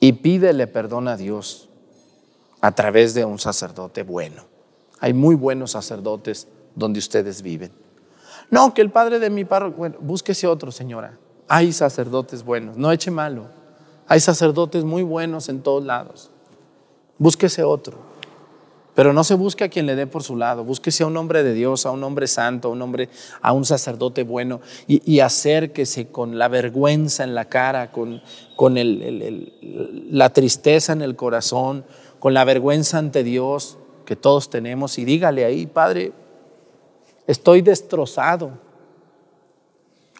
Y 0.00 0.14
pídele 0.14 0.66
perdón 0.66 1.08
a 1.08 1.16
Dios 1.16 1.68
a 2.60 2.72
través 2.72 3.14
de 3.14 3.24
un 3.24 3.38
sacerdote 3.38 4.02
bueno. 4.02 4.44
Hay 5.00 5.12
muy 5.12 5.34
buenos 5.34 5.72
sacerdotes 5.72 6.48
donde 6.74 6.98
ustedes 6.98 7.42
viven. 7.42 7.72
No, 8.50 8.74
que 8.74 8.82
el 8.82 8.90
padre 8.90 9.18
de 9.18 9.30
mi 9.30 9.44
parroquia, 9.44 9.78
bueno, 9.78 9.96
búsquese 10.00 10.46
otro, 10.46 10.70
señora. 10.70 11.18
Hay 11.48 11.72
sacerdotes 11.72 12.44
buenos, 12.44 12.76
no 12.76 12.92
eche 12.92 13.10
malo. 13.10 13.46
Hay 14.06 14.20
sacerdotes 14.20 14.84
muy 14.84 15.02
buenos 15.02 15.48
en 15.48 15.62
todos 15.62 15.84
lados. 15.84 16.30
Búsquese 17.18 17.62
otro. 17.62 18.11
Pero 18.94 19.12
no 19.12 19.24
se 19.24 19.34
busque 19.34 19.64
a 19.64 19.68
quien 19.68 19.86
le 19.86 19.96
dé 19.96 20.06
por 20.06 20.22
su 20.22 20.36
lado, 20.36 20.64
búsquese 20.64 21.02
a 21.02 21.06
un 21.06 21.16
hombre 21.16 21.42
de 21.42 21.54
Dios, 21.54 21.86
a 21.86 21.90
un 21.90 22.04
hombre 22.04 22.26
santo, 22.26 22.68
a 22.68 22.70
un 22.72 22.82
hombre, 22.82 23.08
a 23.40 23.52
un 23.52 23.64
sacerdote 23.64 24.22
bueno 24.22 24.60
y, 24.86 25.20
acérquese 25.20 26.08
con 26.08 26.38
la 26.38 26.48
vergüenza 26.48 27.24
en 27.24 27.34
la 27.34 27.46
cara, 27.46 27.90
con, 27.90 28.20
con 28.54 28.74
la 28.76 30.30
tristeza 30.34 30.92
en 30.92 31.00
el 31.00 31.16
corazón, 31.16 31.84
con 32.18 32.34
la 32.34 32.44
vergüenza 32.44 32.98
ante 32.98 33.24
Dios 33.24 33.78
que 34.04 34.16
todos 34.16 34.50
tenemos 34.50 34.98
y 34.98 35.06
dígale 35.06 35.46
ahí, 35.46 35.66
Padre, 35.66 36.12
estoy 37.26 37.62
destrozado, 37.62 38.52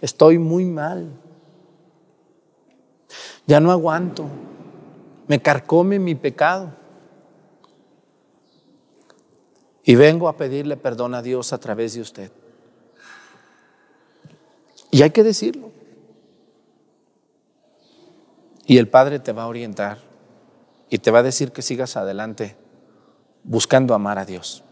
Estoy 0.02 0.36
muy 0.36 0.64
mal. 0.64 1.06
Ya 3.46 3.60
no 3.60 3.70
aguanto. 3.70 4.26
Me 5.28 5.40
carcome 5.40 6.00
mi 6.00 6.16
pecado. 6.16 6.72
Y 9.84 9.94
vengo 9.96 10.28
a 10.28 10.36
pedirle 10.36 10.76
perdón 10.76 11.14
a 11.14 11.22
Dios 11.22 11.52
a 11.52 11.58
través 11.58 11.94
de 11.94 12.00
usted. 12.00 12.30
Y 14.90 15.02
hay 15.02 15.10
que 15.10 15.22
decirlo. 15.22 15.70
Y 18.66 18.78
el 18.78 18.88
Padre 18.88 19.18
te 19.18 19.32
va 19.32 19.44
a 19.44 19.48
orientar 19.48 19.98
y 20.88 20.98
te 20.98 21.10
va 21.10 21.20
a 21.20 21.22
decir 21.22 21.52
que 21.52 21.62
sigas 21.62 21.96
adelante 21.96 22.56
buscando 23.42 23.94
amar 23.94 24.18
a 24.18 24.24
Dios. 24.24 24.62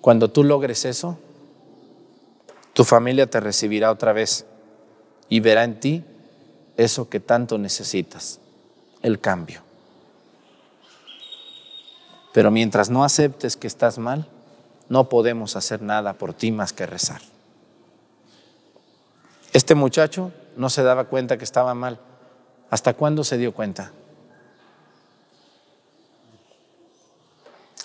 Cuando 0.00 0.30
tú 0.30 0.44
logres 0.44 0.84
eso, 0.84 1.18
tu 2.72 2.84
familia 2.84 3.28
te 3.28 3.40
recibirá 3.40 3.90
otra 3.90 4.12
vez 4.12 4.46
y 5.28 5.40
verá 5.40 5.64
en 5.64 5.78
ti 5.78 6.04
eso 6.76 7.10
que 7.10 7.20
tanto 7.20 7.58
necesitas, 7.58 8.40
el 9.02 9.20
cambio. 9.20 9.62
Pero 12.32 12.50
mientras 12.50 12.90
no 12.90 13.04
aceptes 13.04 13.56
que 13.56 13.66
estás 13.66 13.98
mal, 13.98 14.28
no 14.88 15.08
podemos 15.08 15.56
hacer 15.56 15.82
nada 15.82 16.14
por 16.14 16.34
ti 16.34 16.52
más 16.52 16.72
que 16.72 16.86
rezar. 16.86 17.20
Este 19.52 19.74
muchacho 19.74 20.32
no 20.56 20.70
se 20.70 20.82
daba 20.82 21.04
cuenta 21.04 21.38
que 21.38 21.44
estaba 21.44 21.74
mal. 21.74 21.98
¿Hasta 22.70 22.94
cuándo 22.94 23.24
se 23.24 23.36
dio 23.36 23.52
cuenta? 23.52 23.92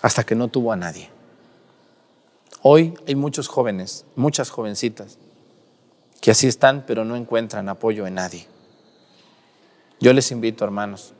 Hasta 0.01 0.23
que 0.23 0.35
no 0.35 0.47
tuvo 0.47 0.71
a 0.71 0.75
nadie. 0.75 1.09
Hoy 2.61 2.93
hay 3.07 3.15
muchos 3.15 3.47
jóvenes, 3.47 4.05
muchas 4.15 4.49
jovencitas, 4.49 5.17
que 6.21 6.31
así 6.31 6.47
están, 6.47 6.83
pero 6.87 7.05
no 7.05 7.15
encuentran 7.15 7.69
apoyo 7.69 8.07
en 8.07 8.15
nadie. 8.15 8.47
Yo 9.99 10.13
les 10.13 10.31
invito, 10.31 10.65
hermanos, 10.65 11.13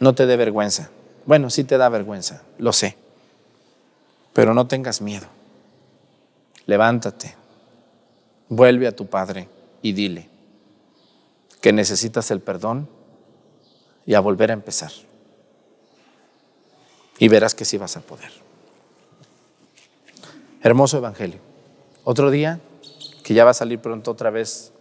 no 0.00 0.14
te 0.14 0.26
dé 0.26 0.36
vergüenza. 0.36 0.90
Bueno, 1.26 1.50
sí 1.50 1.64
te 1.64 1.76
da 1.76 1.88
vergüenza, 1.88 2.42
lo 2.58 2.72
sé, 2.72 2.96
pero 4.32 4.54
no 4.54 4.68
tengas 4.68 5.00
miedo. 5.00 5.26
Levántate, 6.66 7.34
vuelve 8.48 8.86
a 8.86 8.94
tu 8.94 9.06
Padre 9.06 9.48
y 9.82 9.92
dile 9.92 10.28
que 11.60 11.72
necesitas 11.72 12.30
el 12.30 12.40
perdón 12.40 12.88
y 14.06 14.14
a 14.14 14.20
volver 14.20 14.50
a 14.50 14.54
empezar. 14.54 14.92
Y 17.18 17.28
verás 17.28 17.54
que 17.54 17.64
sí 17.64 17.76
vas 17.76 17.96
a 17.96 18.00
poder. 18.00 18.30
Hermoso 20.62 20.98
Evangelio. 20.98 21.40
Otro 22.04 22.30
día, 22.30 22.60
que 23.24 23.34
ya 23.34 23.44
va 23.44 23.50
a 23.50 23.54
salir 23.54 23.80
pronto 23.80 24.12
otra 24.12 24.30
vez, 24.30 24.72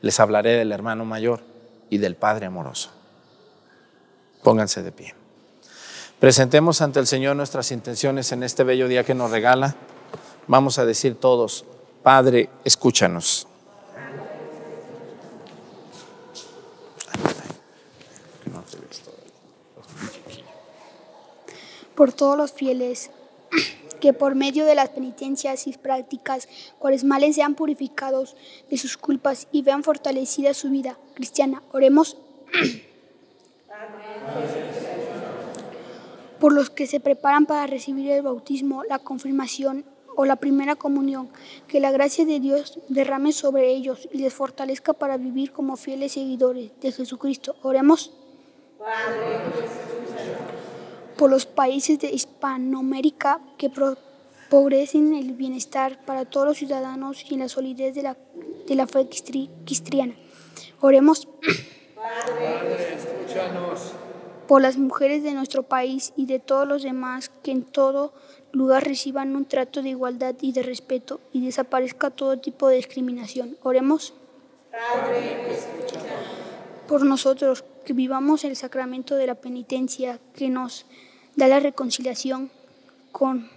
les 0.00 0.18
hablaré 0.18 0.52
del 0.52 0.72
hermano 0.72 1.04
mayor 1.04 1.42
y 1.90 1.98
del 1.98 2.16
Padre 2.16 2.46
amoroso. 2.46 2.90
Pónganse 4.42 4.82
de 4.82 4.90
pie. 4.90 5.19
Presentemos 6.20 6.82
ante 6.82 7.00
el 7.00 7.06
Señor 7.06 7.34
nuestras 7.34 7.72
intenciones 7.72 8.30
en 8.32 8.42
este 8.42 8.62
bello 8.62 8.88
día 8.88 9.04
que 9.04 9.14
nos 9.14 9.30
regala. 9.30 9.74
Vamos 10.48 10.78
a 10.78 10.84
decir 10.84 11.14
todos, 11.14 11.64
Padre, 12.02 12.50
escúchanos. 12.62 13.46
Por 21.94 22.12
todos 22.12 22.36
los 22.36 22.52
fieles 22.52 23.10
que 24.00 24.12
por 24.12 24.34
medio 24.34 24.66
de 24.66 24.74
las 24.74 24.90
penitencias 24.90 25.66
y 25.66 25.72
prácticas 25.72 26.50
cuales 26.78 27.02
males 27.02 27.36
sean 27.36 27.54
purificados 27.54 28.36
de 28.68 28.76
sus 28.76 28.98
culpas 28.98 29.48
y 29.52 29.62
vean 29.62 29.82
fortalecida 29.82 30.52
su 30.52 30.68
vida 30.68 30.98
cristiana. 31.14 31.62
Oremos. 31.72 32.18
por 36.40 36.52
los 36.52 36.70
que 36.70 36.86
se 36.86 37.00
preparan 37.00 37.46
para 37.46 37.66
recibir 37.66 38.10
el 38.10 38.22
bautismo, 38.22 38.82
la 38.84 38.98
confirmación 38.98 39.84
o 40.16 40.24
la 40.24 40.36
primera 40.36 40.74
comunión, 40.74 41.30
que 41.68 41.80
la 41.80 41.90
gracia 41.90 42.24
de 42.24 42.40
Dios 42.40 42.80
derrame 42.88 43.32
sobre 43.32 43.70
ellos 43.70 44.08
y 44.12 44.18
les 44.18 44.34
fortalezca 44.34 44.92
para 44.92 45.16
vivir 45.18 45.52
como 45.52 45.76
fieles 45.76 46.12
seguidores 46.12 46.72
de 46.80 46.92
Jesucristo. 46.92 47.54
Oremos. 47.62 48.12
Por 51.16 51.30
los 51.30 51.46
países 51.46 51.98
de 51.98 52.10
Hispanoamérica 52.10 53.40
que 53.58 53.70
progresen 54.48 55.14
el 55.14 55.32
bienestar 55.34 56.04
para 56.06 56.24
todos 56.24 56.46
los 56.46 56.58
ciudadanos 56.58 57.24
y 57.30 57.36
la 57.36 57.48
solidez 57.48 57.94
de 57.94 58.02
la, 58.02 58.16
de 58.66 58.74
la 58.74 58.86
fe 58.86 59.06
cristiana. 59.64 60.14
Oremos. 60.80 61.28
Padre, 61.94 62.94
escúchanos. 62.94 63.92
Por 64.50 64.62
las 64.62 64.78
mujeres 64.78 65.22
de 65.22 65.32
nuestro 65.32 65.62
país 65.62 66.12
y 66.16 66.26
de 66.26 66.40
todos 66.40 66.66
los 66.66 66.82
demás 66.82 67.30
que 67.44 67.52
en 67.52 67.62
todo 67.62 68.12
lugar 68.50 68.82
reciban 68.82 69.36
un 69.36 69.44
trato 69.44 69.80
de 69.80 69.90
igualdad 69.90 70.34
y 70.40 70.50
de 70.50 70.64
respeto 70.64 71.20
y 71.32 71.46
desaparezca 71.46 72.10
todo 72.10 72.36
tipo 72.36 72.66
de 72.66 72.74
discriminación. 72.74 73.56
Oremos. 73.62 74.12
Por 76.88 77.04
nosotros, 77.04 77.62
que 77.84 77.92
vivamos 77.92 78.42
el 78.42 78.56
sacramento 78.56 79.14
de 79.14 79.28
la 79.28 79.36
penitencia 79.36 80.18
que 80.34 80.48
nos 80.48 80.84
da 81.36 81.46
la 81.46 81.60
reconciliación 81.60 82.50
con 83.12 83.48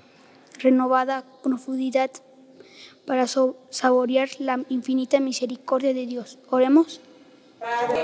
renovada 0.59 1.23
profundidad 1.41 2.11
para 3.07 3.25
saborear 3.25 4.29
la 4.37 4.63
infinita 4.69 5.19
misericordia 5.19 5.95
de 5.95 6.05
Dios. 6.05 6.37
Oremos. 6.51 7.01
Padre, 7.59 8.03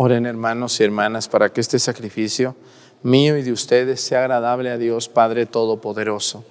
Oren 0.00 0.26
hermanos 0.26 0.78
y 0.78 0.84
hermanas 0.84 1.26
para 1.26 1.52
que 1.52 1.60
este 1.60 1.80
sacrificio 1.80 2.54
mío 3.02 3.36
y 3.36 3.42
de 3.42 3.50
ustedes 3.50 4.00
sea 4.00 4.20
agradable 4.20 4.70
a 4.70 4.78
Dios 4.78 5.08
Padre 5.08 5.44
Todopoderoso. 5.44 6.44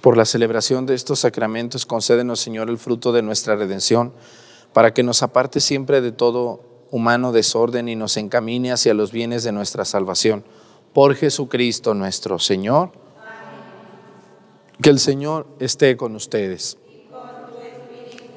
Por 0.00 0.16
la 0.16 0.24
celebración 0.24 0.86
de 0.86 0.94
estos 0.94 1.18
sacramentos, 1.18 1.84
concédenos, 1.84 2.40
Señor, 2.40 2.70
el 2.70 2.78
fruto 2.78 3.12
de 3.12 3.20
nuestra 3.20 3.56
redención, 3.56 4.14
para 4.72 4.94
que 4.94 5.02
nos 5.02 5.22
aparte 5.22 5.60
siempre 5.60 6.00
de 6.00 6.12
todo 6.12 6.62
humano 6.90 7.32
desorden 7.32 7.90
y 7.90 7.94
nos 7.94 8.16
encamine 8.16 8.72
hacia 8.72 8.94
los 8.94 9.12
bienes 9.12 9.44
de 9.44 9.52
nuestra 9.52 9.84
salvación. 9.84 10.44
Por 10.96 11.14
Jesucristo 11.14 11.92
nuestro 11.92 12.38
Señor. 12.38 12.90
Que 14.80 14.88
el 14.88 14.98
Señor 14.98 15.46
esté 15.60 15.94
con 15.94 16.16
ustedes. 16.16 16.78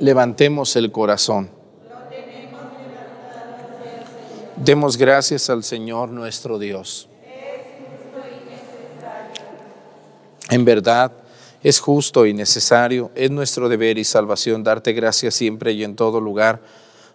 Levantemos 0.01 0.75
el 0.75 0.91
corazón. 0.91 1.51
Demos 4.57 4.97
gracias 4.97 5.49
al 5.49 5.63
Señor 5.63 6.09
nuestro 6.09 6.59
Dios. 6.59 7.07
En 10.49 10.65
verdad, 10.65 11.13
es 11.63 11.79
justo 11.79 12.25
y 12.25 12.33
necesario, 12.33 13.09
es 13.15 13.31
nuestro 13.31 13.69
deber 13.69 13.97
y 13.97 14.03
salvación 14.03 14.65
darte 14.65 14.91
gracias 14.91 15.33
siempre 15.33 15.71
y 15.71 15.85
en 15.85 15.95
todo 15.95 16.19
lugar, 16.19 16.61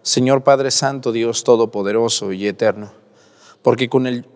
Señor 0.01 0.43
Padre 0.43 0.71
Santo, 0.71 1.11
Dios 1.11 1.43
Todopoderoso 1.43 2.31
y 2.31 2.47
Eterno, 2.47 2.91
porque 3.61 3.89
con 3.89 4.07
el 4.07 4.25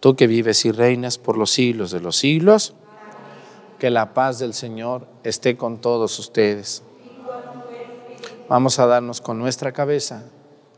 tú 0.00 0.16
que 0.16 0.26
vives 0.26 0.64
y 0.64 0.72
reinas 0.72 1.18
por 1.18 1.36
los 1.36 1.50
siglos 1.50 1.90
de 1.90 2.00
los 2.00 2.16
siglos, 2.16 2.74
que 3.78 3.90
la 3.90 4.14
paz 4.14 4.38
del 4.38 4.54
Señor 4.54 5.06
esté 5.22 5.56
con 5.56 5.80
todos 5.80 6.18
ustedes. 6.18 6.82
Vamos 8.48 8.78
a 8.78 8.86
darnos 8.86 9.20
con 9.20 9.38
nuestra 9.38 9.72
cabeza 9.72 10.24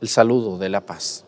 el 0.01 0.09
saludo 0.09 0.59
de 0.59 0.69
la 0.69 0.87
paz. 0.87 1.28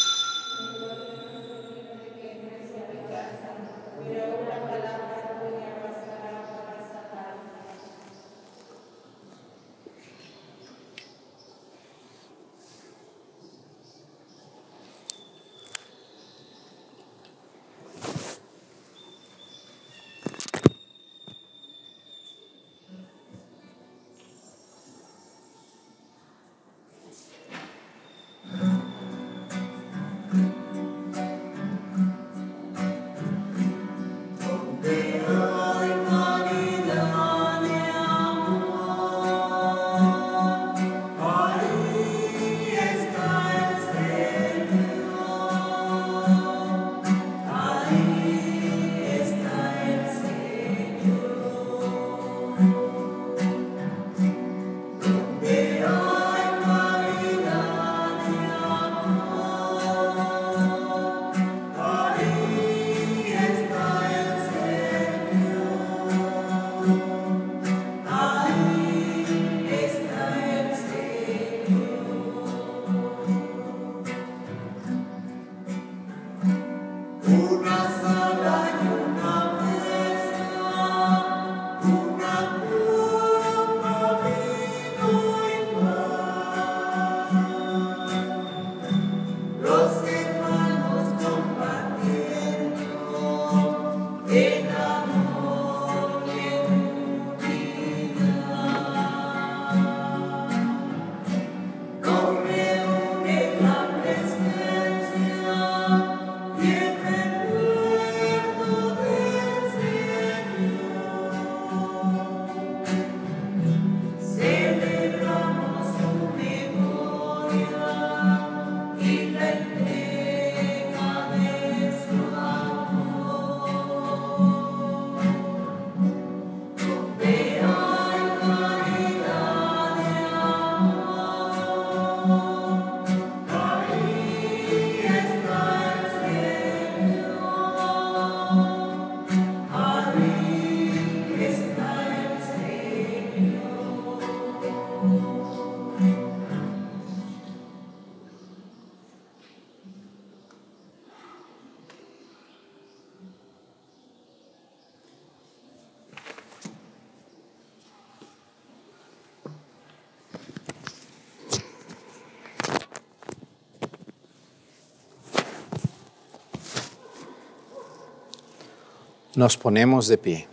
Nos 169.35 169.55
ponemos 169.55 170.07
de 170.07 170.17
pie. 170.17 170.47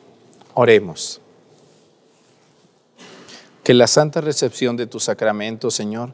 Oremos. 0.55 1.21
Que 3.65 3.75
la 3.75 3.89
santa 3.89 4.21
recepción 4.21 4.77
de 4.77 4.87
tu 4.87 5.01
sacramento, 5.01 5.71
Señor, 5.71 6.13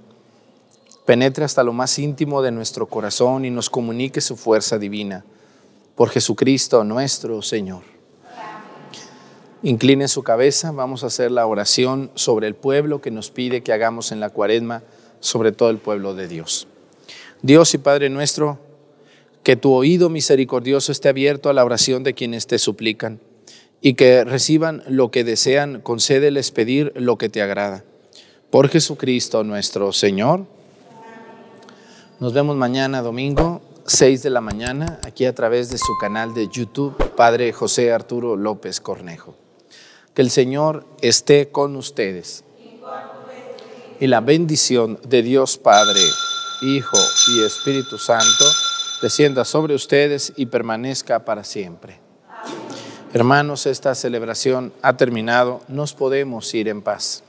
penetre 1.05 1.45
hasta 1.45 1.63
lo 1.63 1.75
más 1.75 1.99
íntimo 1.99 2.41
de 2.41 2.53
nuestro 2.53 2.87
corazón 2.87 3.45
y 3.45 3.51
nos 3.51 3.69
comunique 3.69 4.23
su 4.23 4.37
fuerza 4.37 4.79
divina. 4.79 5.25
Por 5.95 6.09
Jesucristo 6.09 6.83
nuestro 6.85 7.43
Señor. 7.43 7.83
Incline 9.63 10.09
su 10.09 10.23
cabeza, 10.23 10.73
vamos 10.73 11.05
a 11.05 11.09
hacer 11.09 11.31
la 11.31 11.47
oración 11.47 12.11
sobre 12.15 12.47
el 12.47 12.55
pueblo 12.55 13.01
que 13.01 13.11
nos 13.11 13.31
pide 13.31 13.63
que 13.63 13.73
hagamos 13.73 14.11
en 14.11 14.21
la 14.21 14.31
cuaresma, 14.31 14.83
sobre 15.21 15.53
todo 15.53 15.71
el 15.71 15.79
pueblo 15.79 16.15
de 16.15 16.29
Dios. 16.29 16.67
Dios 17.43 17.75
y 17.75 17.79
Padre 17.79 18.11
nuestro, 18.11 18.59
que 19.45 19.57
tu 19.57 19.73
oído 19.75 20.09
misericordioso 20.09 20.91
esté 20.91 21.11
abierto 21.11 21.51
a 21.51 21.53
la 21.53 21.65
oración 21.65 22.03
de 22.03 22.15
quienes 22.15 22.47
te 22.47 22.59
suplican 22.59 23.21
y 23.83 23.93
que 23.93 24.25
reciban 24.25 24.83
lo 24.89 25.11
que 25.11 25.23
desean, 25.23 25.83
concédeles 25.83 26.51
pedir 26.51 26.93
lo 26.97 27.19
que 27.19 27.29
te 27.29 27.43
agrada. 27.43 27.85
Por 28.51 28.71
Jesucristo 28.71 29.45
nuestro 29.45 29.93
Señor. 29.93 30.47
Nos 32.21 32.33
vemos 32.33 32.57
mañana 32.57 33.03
domingo, 33.03 33.61
6 33.85 34.23
de 34.23 34.31
la 34.31 34.41
mañana, 34.41 34.99
aquí 35.03 35.27
a 35.27 35.35
través 35.35 35.69
de 35.69 35.77
su 35.77 35.93
canal 36.01 36.33
de 36.33 36.49
YouTube, 36.49 36.97
Padre 37.15 37.53
José 37.53 37.93
Arturo 37.93 38.37
López 38.37 38.81
Cornejo. 38.81 39.35
Que 40.15 40.23
el 40.23 40.31
Señor 40.31 40.87
esté 41.03 41.51
con 41.51 41.77
ustedes. 41.77 42.45
Y 44.01 44.07
la 44.07 44.21
bendición 44.23 44.99
de 45.07 45.23
Dios 45.23 45.59
Padre, 45.59 46.01
Hijo 46.63 46.97
y 47.29 47.43
Espíritu 47.43 47.99
Santo 47.99 48.45
descienda 49.05 49.45
sobre 49.45 49.75
ustedes 49.75 50.33
y 50.35 50.47
permanezca 50.47 51.27
para 51.27 51.45
siempre. 51.45 51.99
Hermanos, 53.13 53.67
esta 53.67 53.95
celebración 53.95 54.73
ha 54.81 54.97
terminado, 54.97 55.61
nos 55.69 55.93
podemos 55.93 56.53
ir 56.55 56.69
en 56.69 56.81
paz. 56.81 57.23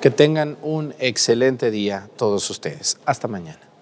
Que 0.00 0.10
tengan 0.10 0.56
un 0.62 0.94
excelente 0.98 1.70
día 1.70 2.08
todos 2.16 2.48
ustedes. 2.48 2.96
Hasta 3.04 3.28
mañana. 3.28 3.73